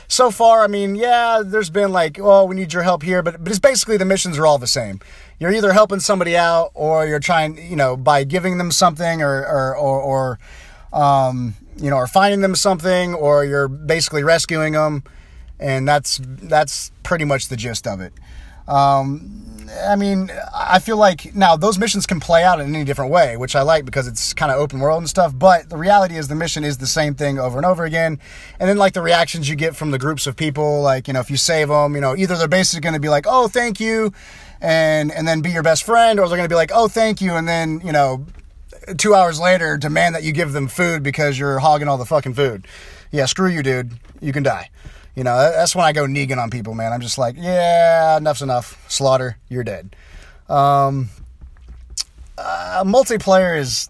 so 0.08 0.30
far, 0.30 0.64
I 0.64 0.66
mean, 0.66 0.94
yeah, 0.94 1.42
there's 1.44 1.70
been 1.70 1.92
like, 1.92 2.18
oh, 2.20 2.44
we 2.44 2.56
need 2.56 2.72
your 2.72 2.82
help 2.82 3.02
here, 3.02 3.22
but 3.22 3.42
but 3.42 3.50
it's 3.50 3.60
basically 3.60 3.96
the 3.96 4.04
missions 4.04 4.38
are 4.38 4.46
all 4.46 4.58
the 4.58 4.66
same. 4.66 5.00
You're 5.38 5.52
either 5.52 5.72
helping 5.72 6.00
somebody 6.00 6.36
out 6.36 6.70
or 6.74 7.06
you're 7.06 7.20
trying, 7.20 7.58
you 7.70 7.76
know, 7.76 7.96
by 7.96 8.24
giving 8.24 8.56
them 8.58 8.70
something 8.70 9.20
or 9.20 9.44
or 9.46 9.76
or, 9.76 10.00
or 10.00 10.98
um, 10.98 11.54
you 11.76 11.90
know, 11.90 11.96
or 11.96 12.06
finding 12.06 12.40
them 12.40 12.54
something, 12.54 13.14
or 13.14 13.44
you're 13.44 13.68
basically 13.68 14.22
rescuing 14.22 14.72
them 14.72 15.02
and 15.58 15.86
that's 15.86 16.20
that's 16.24 16.92
pretty 17.02 17.24
much 17.24 17.48
the 17.48 17.56
gist 17.56 17.86
of 17.86 18.00
it. 18.00 18.12
Um, 18.66 19.44
I 19.86 19.96
mean, 19.96 20.30
I 20.54 20.78
feel 20.78 20.96
like 20.96 21.34
now 21.34 21.56
those 21.56 21.78
missions 21.78 22.06
can 22.06 22.20
play 22.20 22.42
out 22.42 22.60
in 22.60 22.74
any 22.74 22.84
different 22.84 23.10
way, 23.10 23.36
which 23.36 23.56
I 23.56 23.62
like 23.62 23.84
because 23.84 24.06
it's 24.06 24.32
kind 24.32 24.50
of 24.50 24.58
open 24.58 24.80
world 24.80 24.98
and 24.98 25.08
stuff. 25.08 25.36
But 25.36 25.68
the 25.68 25.76
reality 25.76 26.16
is 26.16 26.28
the 26.28 26.34
mission 26.34 26.64
is 26.64 26.78
the 26.78 26.86
same 26.86 27.14
thing 27.14 27.38
over 27.38 27.56
and 27.56 27.66
over 27.66 27.84
again. 27.84 28.18
And 28.58 28.68
then 28.68 28.76
like 28.76 28.92
the 28.92 29.02
reactions 29.02 29.48
you 29.48 29.56
get 29.56 29.76
from 29.76 29.90
the 29.90 29.98
groups 29.98 30.26
of 30.26 30.36
people, 30.36 30.80
like 30.82 31.08
you 31.08 31.14
know, 31.14 31.20
if 31.20 31.30
you 31.30 31.36
save 31.36 31.68
them, 31.68 31.94
you 31.94 32.00
know, 32.00 32.16
either 32.16 32.36
they're 32.36 32.48
basically 32.48 32.80
going 32.80 32.94
to 32.94 33.00
be 33.00 33.08
like, 33.08 33.26
"Oh, 33.28 33.48
thank 33.48 33.80
you," 33.80 34.12
and 34.60 35.12
and 35.12 35.26
then 35.26 35.40
be 35.40 35.50
your 35.50 35.62
best 35.62 35.84
friend, 35.84 36.18
or 36.18 36.28
they're 36.28 36.36
going 36.36 36.48
to 36.48 36.52
be 36.52 36.56
like, 36.56 36.72
"Oh, 36.72 36.88
thank 36.88 37.20
you," 37.20 37.34
and 37.34 37.48
then 37.48 37.80
you 37.84 37.92
know, 37.92 38.26
two 38.96 39.14
hours 39.14 39.40
later 39.40 39.76
demand 39.76 40.14
that 40.14 40.22
you 40.22 40.32
give 40.32 40.52
them 40.52 40.68
food 40.68 41.02
because 41.02 41.38
you're 41.38 41.58
hogging 41.58 41.88
all 41.88 41.98
the 41.98 42.06
fucking 42.06 42.34
food. 42.34 42.66
Yeah, 43.10 43.26
screw 43.26 43.48
you, 43.48 43.62
dude. 43.62 43.92
You 44.20 44.32
can 44.32 44.42
die. 44.42 44.70
You 45.14 45.22
know, 45.22 45.36
that's 45.36 45.76
when 45.76 45.84
I 45.84 45.92
go 45.92 46.06
Negan 46.06 46.38
on 46.38 46.50
people, 46.50 46.74
man. 46.74 46.92
I'm 46.92 47.00
just 47.00 47.18
like, 47.18 47.36
yeah, 47.38 48.16
enough's 48.16 48.42
enough. 48.42 48.84
Slaughter, 48.90 49.38
you're 49.48 49.62
dead. 49.62 49.94
Um, 50.48 51.08
uh, 52.36 52.82
multiplayer 52.84 53.56
is 53.56 53.88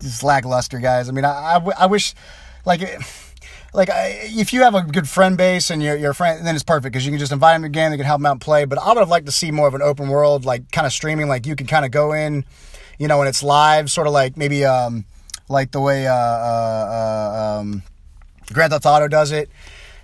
just 0.00 0.22
lackluster, 0.22 0.78
guys. 0.78 1.08
I 1.08 1.12
mean, 1.12 1.24
I, 1.24 1.58
I, 1.78 1.86
wish, 1.86 2.14
like, 2.66 2.82
like 3.72 3.88
I, 3.88 4.18
if 4.24 4.52
you 4.52 4.62
have 4.62 4.74
a 4.74 4.82
good 4.82 5.08
friend 5.08 5.38
base 5.38 5.70
and 5.70 5.82
you're 5.82 6.10
a 6.10 6.14
friend, 6.14 6.46
then 6.46 6.54
it's 6.54 6.64
perfect 6.64 6.92
because 6.92 7.06
you 7.06 7.12
can 7.12 7.18
just 7.18 7.32
invite 7.32 7.54
them 7.54 7.64
again. 7.64 7.90
They 7.90 7.96
can 7.96 8.04
help 8.04 8.20
them 8.20 8.26
out 8.26 8.32
and 8.32 8.40
play. 8.40 8.66
But 8.66 8.78
I 8.78 8.88
would 8.88 8.98
have 8.98 9.08
liked 9.08 9.26
to 9.26 9.32
see 9.32 9.50
more 9.50 9.66
of 9.66 9.74
an 9.74 9.82
open 9.82 10.08
world, 10.08 10.44
like 10.44 10.70
kind 10.70 10.86
of 10.86 10.92
streaming. 10.92 11.28
Like 11.28 11.46
you 11.46 11.56
can 11.56 11.66
kind 11.66 11.86
of 11.86 11.90
go 11.90 12.12
in, 12.12 12.44
you 12.98 13.08
know, 13.08 13.20
and 13.22 13.28
it's 13.28 13.42
live, 13.42 13.90
sort 13.90 14.06
of 14.06 14.12
like 14.12 14.36
maybe 14.36 14.66
um, 14.66 15.06
like 15.48 15.70
the 15.70 15.80
way 15.80 16.06
uh, 16.06 16.12
uh, 16.12 16.14
uh 16.14 17.58
um, 17.60 17.82
Grand 18.52 18.72
Theft 18.72 18.84
Auto 18.84 19.08
does 19.08 19.32
it 19.32 19.48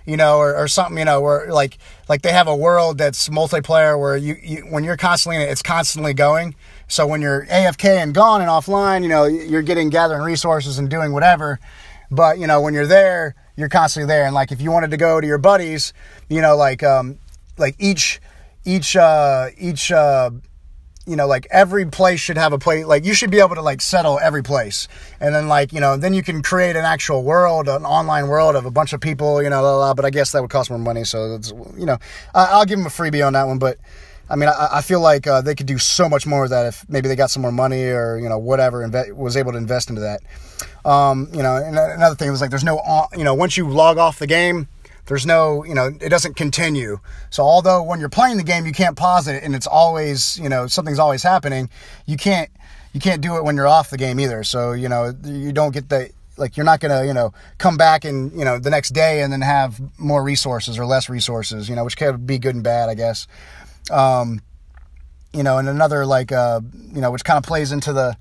you 0.05 0.17
know, 0.17 0.37
or, 0.37 0.55
or 0.55 0.67
something, 0.67 0.97
you 0.97 1.05
know, 1.05 1.21
where 1.21 1.51
like 1.51 1.77
like 2.09 2.21
they 2.21 2.31
have 2.31 2.47
a 2.47 2.55
world 2.55 2.97
that's 2.97 3.29
multiplayer 3.29 3.99
where 3.99 4.17
you, 4.17 4.35
you 4.41 4.57
when 4.69 4.83
you're 4.83 4.97
constantly 4.97 5.37
in 5.37 5.47
it, 5.47 5.51
it's 5.51 5.61
constantly 5.61 6.13
going. 6.13 6.55
So 6.87 7.07
when 7.07 7.21
you're 7.21 7.45
AFK 7.45 7.97
and 7.97 8.13
gone 8.13 8.41
and 8.41 8.49
offline, 8.49 9.03
you 9.03 9.09
know, 9.09 9.25
you're 9.25 9.61
getting 9.61 9.89
gathering 9.89 10.21
resources 10.21 10.77
and 10.77 10.89
doing 10.89 11.13
whatever. 11.13 11.59
But 12.11 12.37
you 12.37 12.47
know, 12.47 12.61
when 12.61 12.73
you're 12.73 12.87
there, 12.87 13.35
you're 13.55 13.69
constantly 13.69 14.07
there. 14.07 14.25
And 14.25 14.35
like 14.35 14.51
if 14.51 14.61
you 14.61 14.71
wanted 14.71 14.91
to 14.91 14.97
go 14.97 15.21
to 15.21 15.25
your 15.27 15.37
buddies, 15.37 15.93
you 16.29 16.41
know, 16.41 16.55
like 16.55 16.83
um 16.83 17.17
like 17.57 17.75
each 17.79 18.19
each 18.65 18.95
uh 18.95 19.49
each 19.57 19.91
uh 19.91 20.31
you 21.05 21.15
know, 21.15 21.27
like 21.27 21.47
every 21.51 21.85
place 21.85 22.19
should 22.19 22.37
have 22.37 22.53
a 22.53 22.57
place. 22.57 22.85
Like 22.85 23.05
you 23.05 23.13
should 23.13 23.31
be 23.31 23.39
able 23.39 23.55
to 23.55 23.61
like 23.61 23.81
settle 23.81 24.19
every 24.19 24.43
place, 24.43 24.87
and 25.19 25.35
then 25.35 25.47
like 25.47 25.73
you 25.73 25.79
know, 25.79 25.97
then 25.97 26.13
you 26.13 26.23
can 26.23 26.41
create 26.41 26.75
an 26.75 26.85
actual 26.85 27.23
world, 27.23 27.67
an 27.67 27.85
online 27.85 28.27
world 28.27 28.55
of 28.55 28.65
a 28.65 28.71
bunch 28.71 28.93
of 28.93 29.01
people. 29.01 29.41
You 29.41 29.49
know, 29.49 29.61
blah, 29.61 29.75
blah, 29.75 29.93
but 29.93 30.05
I 30.05 30.09
guess 30.09 30.31
that 30.31 30.41
would 30.41 30.51
cost 30.51 30.69
more 30.69 30.79
money. 30.79 31.03
So 31.03 31.29
that's 31.29 31.51
you 31.77 31.85
know, 31.85 31.97
I'll 32.33 32.65
give 32.65 32.77
them 32.77 32.85
a 32.87 32.89
freebie 32.89 33.25
on 33.25 33.33
that 33.33 33.47
one. 33.47 33.59
But 33.59 33.77
I 34.29 34.35
mean, 34.35 34.49
I, 34.49 34.69
I 34.73 34.81
feel 34.81 35.01
like 35.01 35.27
uh, 35.27 35.41
they 35.41 35.55
could 35.55 35.67
do 35.67 35.77
so 35.77 36.07
much 36.07 36.25
more 36.25 36.43
with 36.43 36.51
that 36.51 36.65
if 36.67 36.85
maybe 36.89 37.09
they 37.09 37.15
got 37.15 37.29
some 37.29 37.41
more 37.41 37.51
money 37.51 37.83
or 37.83 38.17
you 38.17 38.29
know 38.29 38.37
whatever, 38.37 38.87
inve- 38.87 39.13
was 39.13 39.35
able 39.35 39.51
to 39.51 39.57
invest 39.57 39.89
into 39.89 40.01
that. 40.01 40.21
Um, 40.85 41.29
you 41.33 41.43
know, 41.43 41.57
and 41.57 41.77
another 41.77 42.15
thing 42.15 42.31
is 42.31 42.41
like 42.41 42.49
there's 42.49 42.63
no, 42.63 43.07
you 43.15 43.23
know, 43.23 43.33
once 43.33 43.57
you 43.57 43.69
log 43.69 43.97
off 43.97 44.19
the 44.19 44.27
game 44.27 44.67
there's 45.05 45.25
no, 45.25 45.63
you 45.65 45.73
know, 45.73 45.87
it 45.87 46.09
doesn't 46.09 46.35
continue. 46.35 46.99
So 47.29 47.43
although 47.43 47.83
when 47.83 47.99
you're 47.99 48.09
playing 48.09 48.37
the 48.37 48.43
game, 48.43 48.65
you 48.65 48.71
can't 48.71 48.95
pause 48.95 49.27
it 49.27 49.43
and 49.43 49.55
it's 49.55 49.67
always, 49.67 50.39
you 50.39 50.49
know, 50.49 50.67
something's 50.67 50.99
always 50.99 51.23
happening, 51.23 51.69
you 52.05 52.17
can't, 52.17 52.49
you 52.93 52.99
can't 52.99 53.21
do 53.21 53.37
it 53.37 53.43
when 53.43 53.55
you're 53.55 53.67
off 53.67 53.89
the 53.89 53.97
game 53.97 54.19
either. 54.19 54.43
So, 54.43 54.71
you 54.71 54.87
know, 54.87 55.13
you 55.23 55.51
don't 55.51 55.73
get 55.73 55.89
the, 55.89 56.11
like 56.37 56.57
you're 56.57 56.65
not 56.65 56.79
going 56.79 56.97
to, 56.97 57.05
you 57.05 57.13
know, 57.13 57.33
come 57.57 57.77
back 57.77 58.05
and, 58.05 58.31
you 58.31 58.45
know, 58.45 58.59
the 58.59 58.69
next 58.69 58.91
day 58.91 59.21
and 59.21 59.31
then 59.31 59.41
have 59.41 59.81
more 59.99 60.23
resources 60.23 60.79
or 60.79 60.85
less 60.85 61.09
resources, 61.09 61.69
you 61.69 61.75
know, 61.75 61.83
which 61.83 61.97
could 61.97 62.25
be 62.25 62.39
good 62.39 62.55
and 62.55 62.63
bad, 62.63 62.89
I 62.89 62.95
guess. 62.95 63.27
Um, 63.91 64.41
you 65.33 65.43
know, 65.43 65.57
and 65.57 65.67
another 65.67 66.05
like, 66.05 66.31
uh, 66.31 66.61
you 66.93 67.01
know, 67.01 67.11
which 67.11 67.23
kind 67.23 67.37
of 67.37 67.43
plays 67.43 67.71
into 67.71 67.93
the, 67.93 68.15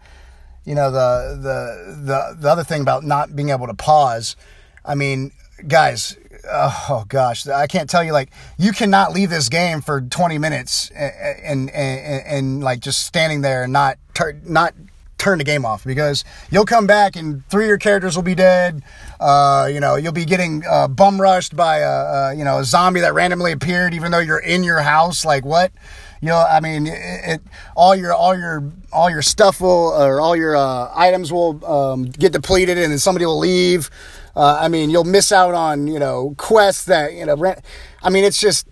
you 0.64 0.74
know, 0.74 0.90
the, 0.90 1.36
the, 1.36 1.96
the, 2.02 2.36
the 2.40 2.48
other 2.48 2.64
thing 2.64 2.82
about 2.82 3.04
not 3.04 3.34
being 3.36 3.50
able 3.50 3.66
to 3.66 3.74
pause. 3.74 4.36
I 4.84 4.94
mean, 4.94 5.32
guys, 5.66 6.16
oh 6.48 7.04
gosh, 7.08 7.46
I 7.46 7.66
can't 7.66 7.88
tell 7.88 8.02
you 8.02 8.12
like 8.12 8.30
you 8.58 8.72
cannot 8.72 9.12
leave 9.12 9.30
this 9.30 9.48
game 9.48 9.80
for 9.80 10.00
20 10.00 10.38
minutes 10.38 10.90
and 10.90 11.12
and, 11.42 11.70
and, 11.70 12.26
and 12.26 12.64
like 12.64 12.80
just 12.80 13.06
standing 13.06 13.42
there 13.42 13.64
and 13.64 13.72
not 13.72 13.98
tur- 14.14 14.40
not 14.44 14.74
turn 15.22 15.38
the 15.38 15.44
game 15.44 15.64
off 15.64 15.84
because 15.84 16.24
you'll 16.50 16.64
come 16.64 16.86
back 16.86 17.14
and 17.14 17.46
three 17.48 17.64
of 17.64 17.68
your 17.68 17.78
characters 17.78 18.16
will 18.16 18.24
be 18.24 18.34
dead. 18.34 18.82
Uh, 19.20 19.68
you 19.72 19.78
know, 19.78 19.94
you'll 19.94 20.12
be 20.12 20.24
getting 20.24 20.64
uh, 20.68 20.88
bum 20.88 21.20
rushed 21.20 21.54
by 21.54 21.78
a, 21.78 21.90
a, 21.90 22.34
you 22.34 22.44
know 22.44 22.58
a 22.58 22.64
zombie 22.64 23.00
that 23.00 23.14
randomly 23.14 23.52
appeared 23.52 23.94
even 23.94 24.10
though 24.10 24.18
you're 24.18 24.38
in 24.38 24.64
your 24.64 24.80
house. 24.80 25.24
Like 25.24 25.44
what? 25.44 25.72
You 26.20 26.28
know, 26.28 26.38
I 26.38 26.60
mean, 26.60 26.86
it, 26.86 27.20
it 27.24 27.42
all 27.76 27.94
your 27.94 28.12
all 28.12 28.36
your 28.36 28.64
all 28.92 29.10
your 29.10 29.22
stuff 29.22 29.60
will 29.60 29.92
or 29.92 30.20
all 30.20 30.36
your 30.36 30.56
uh, 30.56 30.90
items 30.94 31.32
will 31.32 31.64
um, 31.64 32.04
get 32.04 32.32
depleted 32.32 32.78
and 32.78 32.90
then 32.90 32.98
somebody 32.98 33.26
will 33.26 33.38
leave. 33.38 33.90
Uh, 34.34 34.58
I 34.60 34.68
mean, 34.68 34.90
you'll 34.90 35.04
miss 35.04 35.32
out 35.32 35.54
on 35.54 35.86
you 35.86 35.98
know 35.98 36.34
quests 36.38 36.84
that 36.86 37.12
you 37.14 37.26
know. 37.26 37.54
I 38.02 38.10
mean, 38.10 38.24
it's 38.24 38.40
just 38.40 38.66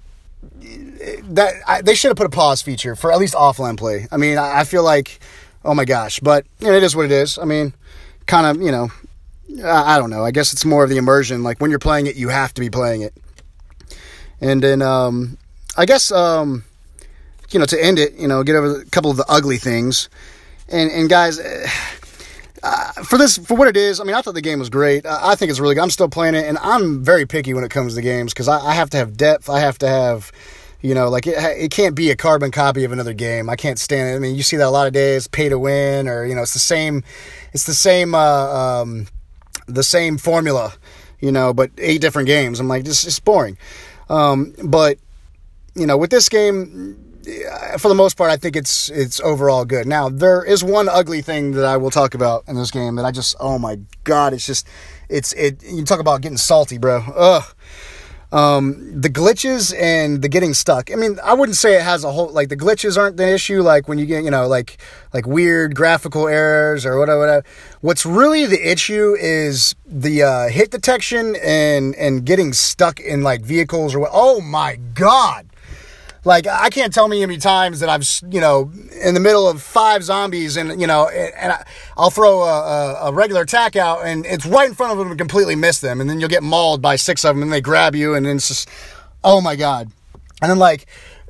that 0.61 1.55
I, 1.67 1.83
they 1.83 1.95
should 1.95 2.09
have 2.09 2.17
put 2.17 2.27
a 2.27 2.31
pause 2.31 2.63
feature 2.63 2.95
for 2.95 3.13
at 3.13 3.19
least 3.19 3.35
offline 3.35 3.77
play. 3.77 4.07
I 4.11 4.17
mean, 4.17 4.39
I, 4.39 4.61
I 4.61 4.65
feel 4.65 4.85
like, 4.85 5.21
oh 5.65 5.75
my 5.75 5.85
gosh, 5.85 6.21
but 6.21 6.47
you 6.61 6.69
know, 6.69 6.75
it 6.75 6.83
is 6.83 6.97
what 6.97 7.07
it 7.07 7.13
is. 7.13 7.39
I 7.39 7.45
mean, 7.45 7.75
kind 8.27 8.47
of, 8.47 8.63
you 8.63 8.71
know, 8.71 8.91
I, 9.65 9.95
I, 9.95 9.99
don't 9.99 10.11
know. 10.11 10.25
I 10.25 10.31
guess 10.31 10.53
it's 10.53 10.65
more 10.65 10.85
of 10.85 10.91
the 10.91 10.97
immersion. 10.97 11.43
Like 11.43 11.61
when 11.61 11.71
you're 11.71 11.79
playing 11.79 12.07
it, 12.07 12.17
you 12.17 12.29
have 12.29 12.55
to 12.55 12.61
be 12.61 12.71
playing 12.71 13.03
it. 13.03 13.15
And 14.41 14.63
then, 14.63 14.83
um, 14.83 15.39
I 15.77 15.87
guess, 15.87 16.11
um, 16.11 16.65
you 17.51 17.59
know, 17.59 17.67
to 17.67 17.83
end 17.83 17.99
it, 17.99 18.15
you 18.15 18.29
know, 18.29 18.43
get 18.43 18.57
over 18.57 18.81
a 18.81 18.85
couple 18.87 19.11
of 19.11 19.17
the 19.17 19.27
ugly 19.29 19.59
things. 19.59 20.09
And 20.69 20.91
and 20.91 21.09
guys. 21.09 21.41
Uh, 22.63 22.93
for 23.05 23.17
this, 23.17 23.39
for 23.39 23.57
what 23.57 23.69
it 23.69 23.77
is, 23.77 24.01
I 24.01 24.05
mean, 24.05 24.15
I 24.15 24.21
thought 24.21 24.35
the 24.35 24.43
game 24.43 24.59
was 24.59 24.71
great. 24.71 25.07
I, 25.07 25.33
I 25.33 25.35
think 25.35 25.51
it's 25.51 25.61
really 25.61 25.75
good. 25.75 25.83
I'm 25.83 25.91
still 25.91 26.09
playing 26.09 26.35
it, 26.35 26.47
and 26.47 26.59
I'm 26.59 27.03
very 27.03 27.27
picky 27.27 27.55
when 27.55 27.65
it 27.65 27.71
comes 27.71 27.95
to 27.95 28.03
games 28.03 28.33
because 28.33 28.49
I, 28.49 28.59
I, 28.59 28.75
have 28.75 28.91
to 28.91 28.97
have 28.99 29.17
depth. 29.17 29.49
I 29.49 29.61
have 29.61 29.79
to 29.79 29.89
have, 29.89 30.31
you 30.81 30.95
know, 30.95 31.09
like 31.09 31.27
it, 31.27 31.37
it 31.39 31.71
can't 31.71 31.95
be 31.95 32.11
a 32.11 32.17
carbon 32.17 32.51
copy 32.51 32.85
of 32.85 32.93
another 32.93 33.15
game. 33.15 33.49
I 33.49 33.57
can't 33.57 33.79
stand 33.79 34.11
it. 34.11 34.17
I 34.17 34.19
mean, 34.19 34.37
you 34.37 34.43
see 34.43 34.57
that 34.57 34.67
a 34.67 34.71
lot 34.71 34.87
of 34.87 34.93
days, 34.93 35.27
pay 35.27 35.49
to 35.49 35.59
win, 35.59 36.07
or 36.07 36.27
you 36.27 36.35
know, 36.35 36.43
it's 36.43 36.53
the 36.53 36.59
same, 36.59 37.03
it's 37.53 37.65
the 37.65 37.75
same, 37.75 38.15
uh, 38.15 38.83
um, 38.83 39.07
the 39.67 39.83
same 39.85 40.19
formula, 40.19 40.75
you 41.19 41.33
know, 41.33 41.55
but 41.55 41.71
eight 41.79 42.01
different 42.01 42.27
games. 42.27 42.61
I'm 42.61 42.69
like, 42.69 42.85
this 42.85 43.05
is 43.05 43.19
boring. 43.21 43.57
Um, 44.11 44.55
but 44.65 44.99
you 45.75 45.87
know, 45.87 45.97
with 45.97 46.11
this 46.11 46.29
game, 46.29 47.10
for 47.79 47.89
the 47.89 47.95
most 47.95 48.17
part, 48.17 48.31
I 48.31 48.37
think 48.37 48.57
it's 48.57 48.89
it's 48.91 49.21
overall 49.21 49.65
good. 49.65 49.87
Now 49.87 50.09
there 50.09 50.43
is 50.43 50.65
one 50.65 50.89
ugly 50.89 51.23
thing 51.23 51.53
that 51.53 51.65
I 51.65 51.77
will 51.77 51.91
talk 51.91 52.15
about 52.15 52.45
in 52.49 52.57
this 52.57 52.71
game 52.71 52.97
that 52.97 53.05
I 53.05 53.11
just 53.11 53.37
oh 53.41 53.59
my 53.59 53.79
god, 54.05 54.33
it's 54.33 54.47
just 54.47 54.67
it's 55.09 55.33
it. 55.35 55.63
You 55.63 55.85
talk 55.85 56.01
about 56.01 56.23
getting 56.23 56.39
salty, 56.39 56.79
bro. 56.79 57.03
Ugh. 57.15 57.45
Um, 58.33 59.01
the 59.01 59.11
glitches 59.11 59.75
and 59.77 60.23
the 60.23 60.29
getting 60.29 60.55
stuck. 60.55 60.93
I 60.93 60.95
mean, 60.95 61.19
I 61.25 61.35
wouldn't 61.35 61.57
say 61.57 61.75
it 61.75 61.83
has 61.83 62.05
a 62.05 62.13
whole 62.13 62.29
like 62.29 62.49
the 62.49 62.57
glitches 62.57 62.97
aren't 62.97 63.17
the 63.17 63.29
issue. 63.29 63.61
Like 63.61 63.89
when 63.89 63.99
you 63.99 64.07
get 64.07 64.23
you 64.23 64.31
know 64.31 64.47
like 64.47 64.79
like 65.13 65.27
weird 65.27 65.75
graphical 65.75 66.29
errors 66.29 66.87
or 66.87 66.99
whatever. 66.99 67.19
whatever. 67.19 67.45
What's 67.81 68.07
really 68.07 68.47
the 68.47 68.71
issue 68.71 69.17
is 69.19 69.75
the 69.85 70.23
uh, 70.23 70.49
hit 70.49 70.71
detection 70.71 71.37
and 71.43 71.95
and 71.97 72.25
getting 72.25 72.53
stuck 72.53 73.01
in 73.01 73.23
like 73.23 73.43
vehicles 73.43 73.95
or 73.95 74.01
what. 74.01 74.11
Oh 74.13 74.41
my 74.41 74.77
god! 74.95 75.50
Like 76.25 76.47
I 76.47 76.69
can't 76.69 76.93
tell 76.93 77.09
me 77.09 77.21
how 77.21 77.27
many 77.27 77.39
times 77.39 77.81
that 77.81 77.89
I've 77.89 78.07
you 78.33 78.41
know 78.41 78.71
in 79.03 79.15
the 79.15 79.21
middle 79.21 79.49
of 79.49 79.63
five 79.63 80.03
zombies 80.05 80.57
and 80.57 80.81
you 80.81 80.87
know 80.87 81.09
and 81.09 81.55
I'll 81.97 82.11
throw 82.11 82.43
a, 82.43 83.09
a, 83.09 83.13
regular 83.13 83.43
attack 83.43 83.75
out 83.75 84.05
and 84.05 84.27
it's 84.27 84.45
right 84.45 84.69
in 84.69 84.75
front 84.75 84.93
of 84.93 84.99
them 84.99 85.09
and 85.09 85.19
completely 85.19 85.57
miss 85.57 85.81
them. 85.81 86.01
And 86.01 86.11
then 86.11 86.21
you'll 86.21 86.29
get 86.29 86.43
mauled 86.43 86.83
by 86.83 86.97
six 86.97 87.25
of 87.25 87.35
them 87.35 87.43
and 87.43 87.53
they 87.53 87.63
grab 87.63 87.95
you 87.95 88.15
and 88.15 88.27
it's 88.27 88.49
just 88.49 88.69
oh 89.25 89.41
my 89.41 89.57
god. 89.57 89.91
And 90.43 90.51
then 90.51 90.59
like 90.59 90.87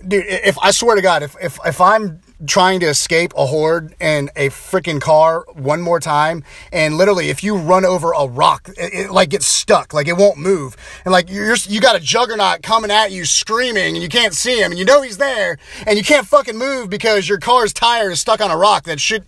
dude 0.06 0.24
if 0.26 0.58
I 0.58 0.72
swear 0.72 0.96
to 0.96 1.02
God 1.02 1.22
if 1.22 1.36
if 1.40 1.58
if 1.64 1.80
I'm 1.80 2.20
trying 2.46 2.80
to 2.80 2.86
escape 2.86 3.32
a 3.36 3.46
horde 3.46 3.94
in 4.00 4.30
a 4.36 4.48
freaking 4.48 5.00
car 5.00 5.44
one 5.52 5.80
more 5.80 6.00
time 6.00 6.42
and 6.72 6.96
literally 6.96 7.28
if 7.28 7.44
you 7.44 7.56
run 7.56 7.84
over 7.84 8.12
a 8.12 8.26
rock 8.26 8.68
it, 8.76 8.94
it, 8.94 9.10
like 9.10 9.30
gets 9.30 9.46
stuck 9.46 9.92
like 9.92 10.08
it 10.08 10.16
won't 10.16 10.38
move 10.38 10.76
and 11.04 11.12
like 11.12 11.30
you're 11.30 11.56
you 11.68 11.80
got 11.80 11.96
a 11.96 12.00
juggernaut 12.00 12.62
coming 12.62 12.90
at 12.90 13.10
you 13.10 13.24
screaming 13.24 13.94
and 13.94 14.02
you 14.02 14.08
can't 14.08 14.34
see 14.34 14.60
him 14.60 14.70
and 14.72 14.78
you 14.78 14.84
know 14.84 15.02
he's 15.02 15.18
there 15.18 15.58
and 15.86 15.98
you 15.98 16.04
can't 16.04 16.26
fucking 16.26 16.56
move 16.56 16.88
because 16.88 17.28
your 17.28 17.38
car's 17.38 17.72
tire 17.72 18.10
is 18.10 18.20
stuck 18.20 18.40
on 18.40 18.50
a 18.50 18.56
rock 18.56 18.84
that 18.84 19.00
should 19.00 19.24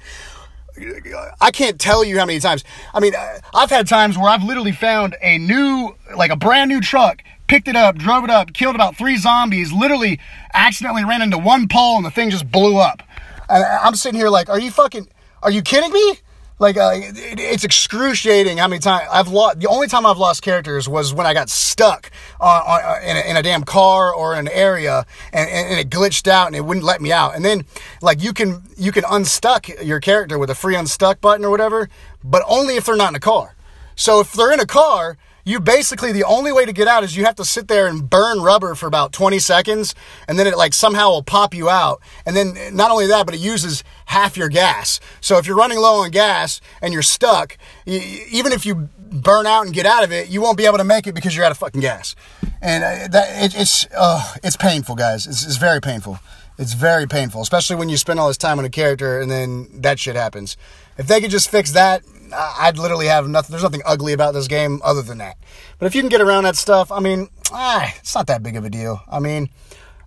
I 1.41 1.51
can't 1.51 1.79
tell 1.79 2.03
you 2.03 2.19
how 2.19 2.25
many 2.25 2.41
times. 2.41 2.65
I 2.95 3.01
mean, 3.01 3.13
I've 3.55 3.69
had 3.69 3.87
times 3.87 4.17
where 4.17 4.29
I've 4.31 4.43
literally 4.43 4.73
found 4.73 5.17
a 5.21 5.37
new, 5.37 5.95
like 6.17 6.31
a 6.31 6.37
brand 6.37 6.71
new 6.71 6.81
truck 6.81 7.23
picked 7.53 7.69
it 7.69 7.77
up, 7.77 7.97
drove 7.97 8.25
it 8.25 8.31
up, 8.31 8.55
killed 8.55 8.75
about 8.75 8.97
three 8.97 9.19
zombies, 9.19 9.75
literally 9.75 10.19
accidentally 10.55 11.05
ran 11.05 11.21
into 11.21 11.37
one 11.37 11.69
pole 11.69 11.99
and 11.99 12.07
the 12.07 12.11
thing 12.11 12.31
just 12.31 12.51
blew 12.51 12.79
up. 12.79 13.03
And 13.47 13.63
I'm 13.63 13.95
sitting 13.95 14.19
here 14.19 14.31
like, 14.31 14.49
are 14.49 14.59
you 14.59 14.71
fucking, 14.71 15.07
are 15.43 15.51
you 15.51 15.61
kidding 15.61 15.93
me? 15.93 16.15
Like, 16.59 16.79
uh, 16.79 16.93
it, 16.95 17.39
it's 17.39 17.63
excruciating 17.63 18.57
how 18.57 18.69
many 18.69 18.81
times 18.81 19.07
I've 19.13 19.29
lost. 19.29 19.61
The 19.61 19.69
only 19.69 19.87
time 19.87 20.07
I've 20.07 20.17
lost 20.17 20.41
characters 20.41 20.89
was 20.89 21.13
when 21.13 21.27
I 21.27 21.35
got 21.35 21.51
stuck 21.51 22.11
on, 22.41 22.63
on 22.63 22.81
uh, 22.83 23.01
in, 23.07 23.17
a, 23.19 23.31
in, 23.33 23.37
a, 23.37 23.43
damn 23.43 23.65
car 23.65 24.15
or 24.15 24.35
an 24.35 24.49
area 24.49 25.05
and, 25.31 25.51
and, 25.51 25.79
it 25.79 25.91
glitched 25.91 26.29
out 26.29 26.47
and 26.47 26.57
it 26.57 26.65
wouldn't 26.65 26.87
let 26.87 27.03
me 27.03 27.13
out. 27.13 27.37
And 27.37 27.45
then, 27.45 27.67
like, 28.01 28.23
you 28.23 28.33
can 28.33 28.63
you 28.79 28.93
can 28.93 29.05
unstuck 29.11 29.69
your 29.85 30.01
character 30.01 30.39
with 30.39 30.49
a 30.49 30.55
free 30.55 30.75
unstuck 30.75 31.21
button 31.21 31.45
or 31.45 31.51
whatever, 31.51 31.91
but 32.25 32.43
only 32.49 32.77
if 32.77 32.87
they're 32.87 32.97
not 32.97 33.11
in 33.11 33.17
a 33.17 33.21
car. 33.21 33.57
So 33.95 34.21
if 34.21 34.33
they're 34.33 34.53
in 34.53 34.61
a 34.61 34.67
car, 34.67 35.19
you 35.45 35.61
basically 35.61 36.13
the 36.13 36.25
only 36.25 36.53
way 36.53 36.65
to 36.65 36.73
get 36.73 36.87
out 36.87 37.03
is 37.03 37.17
you 37.17 37.25
have 37.25 37.35
to 37.37 37.45
sit 37.45 37.69
there 37.69 37.87
and 37.87 38.09
burn 38.09 38.41
rubber 38.41 38.75
for 38.75 38.87
about 38.87 39.13
20 39.13 39.39
seconds 39.39 39.95
and 40.29 40.39
then 40.39 40.47
it 40.47 40.57
like 40.57 40.73
somehow 40.73 41.11
will 41.11 41.23
pop 41.23 41.55
you 41.55 41.69
out. 41.69 42.01
And 42.25 42.37
then 42.37 42.57
not 42.75 42.91
only 42.91 43.07
that 43.09 43.27
but 43.27 43.35
it 43.35 43.41
uses 43.41 43.83
half 44.07 44.37
your 44.37 44.49
gas. 44.49 45.01
So 45.21 45.39
if 45.39 45.47
you're 45.47 45.57
running 45.57 45.79
low 45.79 46.03
on 46.03 46.11
gas 46.11 46.61
and 46.81 46.93
you're 46.93 47.03
stuck 47.03 47.57
even 47.87 48.53
if 48.53 48.65
you 48.65 48.89
burn 49.11 49.47
out 49.47 49.67
and 49.67 49.75
get 49.75 49.85
out 49.85 50.05
of 50.05 50.13
it 50.13 50.29
you 50.29 50.41
won't 50.41 50.57
be 50.57 50.65
able 50.65 50.79
to 50.79 50.85
make 50.85 51.07
it 51.07 51.15
because 51.15 51.35
you're 51.35 51.45
out 51.45 51.53
of 51.53 51.59
fucking 51.59 51.81
gas. 51.81 52.15
And 52.61 52.85
uh, 52.85 53.09
that 53.09 53.45
it, 53.45 53.61
it's 53.61 53.87
uh, 53.97 54.35
it's 54.45 54.57
painful 54.57 54.95
guys. 54.95 55.27
It's, 55.27 55.45
it's 55.45 55.57
very 55.57 55.81
painful. 55.81 56.21
It's 56.59 56.75
very 56.75 57.07
painful 57.07 57.43
especially 57.43 57.77
when 57.77 57.89
you 57.89 57.97
spend 57.97 58.21
all 58.21 58.29
this 58.29 58.37
time 58.37 58.61
on 58.61 58.65
a 58.65 58.71
character 58.71 59.21
and 59.21 59.31
then 59.31 59.69
that 59.73 59.99
shit 59.99 60.15
happens. 60.15 60.57
If 60.99 61.09
they 61.09 61.21
could 61.21 61.31
just 61.31 61.51
fix 61.51 61.73
that 61.73 62.05
I'd 62.35 62.79
literally 62.79 63.07
have 63.07 63.29
nothing. 63.29 63.53
There's 63.53 63.63
nothing 63.63 63.83
ugly 63.85 64.13
about 64.13 64.35
this 64.35 64.49
game 64.49 64.81
other 64.85 65.03
than 65.03 65.19
that. 65.19 65.37
But 65.79 65.87
if 65.87 65.95
you 65.95 66.03
can 66.03 66.09
get 66.09 66.21
around 66.21 66.45
that 66.45 66.57
stuff, 66.57 66.91
I 66.93 67.01
mean, 67.01 67.29
ah, 67.53 67.93
it's 67.99 68.15
not 68.15 68.27
that 68.29 68.43
big 68.43 68.57
of 68.57 68.65
a 68.65 68.71
deal. 68.71 69.01
I 69.09 69.21
mean, 69.21 69.51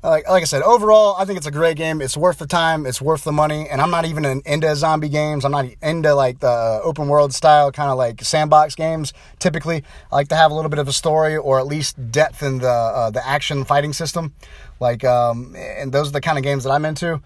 like, 0.05 0.29
like 0.29 0.44
I 0.44 0.46
said, 0.46 0.62
overall, 0.62 1.15
I 1.17 1.25
think 1.25 1.38
it's 1.38 1.48
a 1.48 1.51
great 1.51 1.77
game. 1.77 2.00
It's 2.00 2.15
worth 2.15 2.38
the 2.38 2.46
time. 2.46 2.86
It's 2.86 3.01
worth 3.01 3.24
the 3.24 3.32
money. 3.32 3.67
And 3.67 3.82
I'm 3.82 3.89
not 3.89 4.06
even 4.06 4.43
into 4.45 4.76
zombie 4.76 5.10
games. 5.10 5.43
I'm 5.43 5.52
not 5.52 5.65
into 5.82 6.13
like 6.13 6.39
the 6.39 6.80
open 6.84 7.08
world 7.08 7.34
style 7.34 7.71
kind 7.71 7.89
of 7.89 7.97
like 7.97 8.21
sandbox 8.21 8.76
games. 8.76 9.13
Typically, 9.39 9.84
I 10.12 10.15
like 10.15 10.28
to 10.28 10.36
have 10.36 10.52
a 10.52 10.54
little 10.54 10.69
bit 10.69 10.80
of 10.80 10.88
a 10.88 10.93
story 10.93 11.38
or 11.38 11.60
at 11.60 11.65
least 11.65 12.12
depth 12.12 12.43
in 12.43 12.60
the 12.60 12.69
uh, 12.69 13.10
the 13.10 13.26
action 13.26 13.65
fighting 13.65 13.93
system. 13.93 14.34
Like, 14.80 15.04
um, 15.04 15.56
and 15.56 15.91
those 15.91 16.10
are 16.10 16.12
the 16.12 16.21
kind 16.21 16.38
of 16.38 16.43
games 16.43 16.65
that 16.65 16.71
I'm 16.71 16.86
into. 16.86 17.21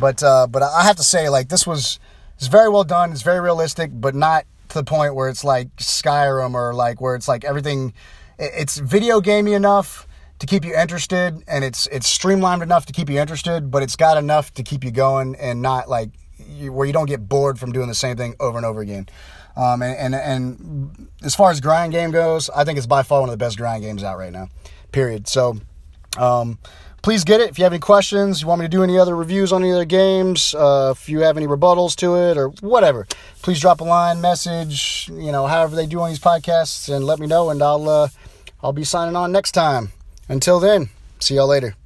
But 0.00 0.22
uh, 0.22 0.48
but 0.48 0.62
I 0.62 0.82
have 0.82 0.96
to 0.96 1.04
say, 1.04 1.28
like, 1.28 1.48
this 1.48 1.66
was 1.66 2.00
it's 2.36 2.48
very 2.48 2.68
well 2.68 2.84
done. 2.84 3.12
It's 3.12 3.22
very 3.22 3.40
realistic, 3.40 3.90
but 3.92 4.14
not 4.14 4.44
the 4.74 4.84
point 4.84 5.14
where 5.14 5.28
it's 5.28 5.44
like 5.44 5.74
Skyrim 5.76 6.54
or 6.54 6.74
like 6.74 7.00
where 7.00 7.14
it's 7.14 7.28
like 7.28 7.44
everything. 7.44 7.94
It's 8.38 8.78
video 8.78 9.20
gamey 9.20 9.54
enough 9.54 10.06
to 10.40 10.46
keep 10.46 10.64
you 10.64 10.74
interested, 10.74 11.42
and 11.46 11.64
it's 11.64 11.86
it's 11.86 12.06
streamlined 12.06 12.62
enough 12.62 12.86
to 12.86 12.92
keep 12.92 13.08
you 13.08 13.18
interested, 13.18 13.70
but 13.70 13.82
it's 13.82 13.96
got 13.96 14.16
enough 14.16 14.52
to 14.54 14.62
keep 14.62 14.84
you 14.84 14.90
going 14.90 15.36
and 15.36 15.62
not 15.62 15.88
like 15.88 16.10
you, 16.38 16.72
where 16.72 16.86
you 16.86 16.92
don't 16.92 17.06
get 17.06 17.28
bored 17.28 17.58
from 17.58 17.72
doing 17.72 17.88
the 17.88 17.94
same 17.94 18.16
thing 18.16 18.34
over 18.40 18.56
and 18.58 18.66
over 18.66 18.80
again. 18.80 19.08
Um, 19.56 19.82
and, 19.82 19.96
and 19.96 20.14
and 20.14 21.08
as 21.22 21.34
far 21.34 21.50
as 21.50 21.60
grind 21.60 21.92
game 21.92 22.10
goes, 22.10 22.50
I 22.50 22.64
think 22.64 22.76
it's 22.76 22.86
by 22.86 23.02
far 23.02 23.20
one 23.20 23.28
of 23.28 23.32
the 23.32 23.44
best 23.44 23.56
grind 23.56 23.82
games 23.82 24.02
out 24.02 24.18
right 24.18 24.32
now. 24.32 24.48
Period. 24.92 25.28
So. 25.28 25.58
Um, 26.16 26.58
please 27.04 27.22
get 27.22 27.38
it. 27.38 27.50
If 27.50 27.58
you 27.58 27.64
have 27.64 27.72
any 27.74 27.80
questions, 27.80 28.40
you 28.40 28.48
want 28.48 28.60
me 28.60 28.64
to 28.64 28.70
do 28.70 28.82
any 28.82 28.98
other 28.98 29.14
reviews 29.14 29.52
on 29.52 29.62
any 29.62 29.72
other 29.72 29.84
games, 29.84 30.54
uh, 30.54 30.94
if 30.96 31.06
you 31.06 31.20
have 31.20 31.36
any 31.36 31.46
rebuttals 31.46 31.94
to 31.96 32.16
it 32.16 32.38
or 32.38 32.48
whatever, 32.62 33.06
please 33.42 33.60
drop 33.60 33.82
a 33.82 33.84
line, 33.84 34.22
message, 34.22 35.10
you 35.12 35.30
know, 35.30 35.46
however 35.46 35.76
they 35.76 35.84
do 35.84 36.00
on 36.00 36.08
these 36.08 36.18
podcasts, 36.18 36.92
and 36.92 37.04
let 37.04 37.18
me 37.18 37.26
know, 37.26 37.50
and 37.50 37.62
I'll 37.62 37.88
uh, 37.88 38.08
I'll 38.62 38.72
be 38.72 38.84
signing 38.84 39.16
on 39.16 39.32
next 39.32 39.52
time. 39.52 39.92
Until 40.30 40.58
then, 40.58 40.88
see 41.20 41.34
y'all 41.34 41.46
later. 41.46 41.76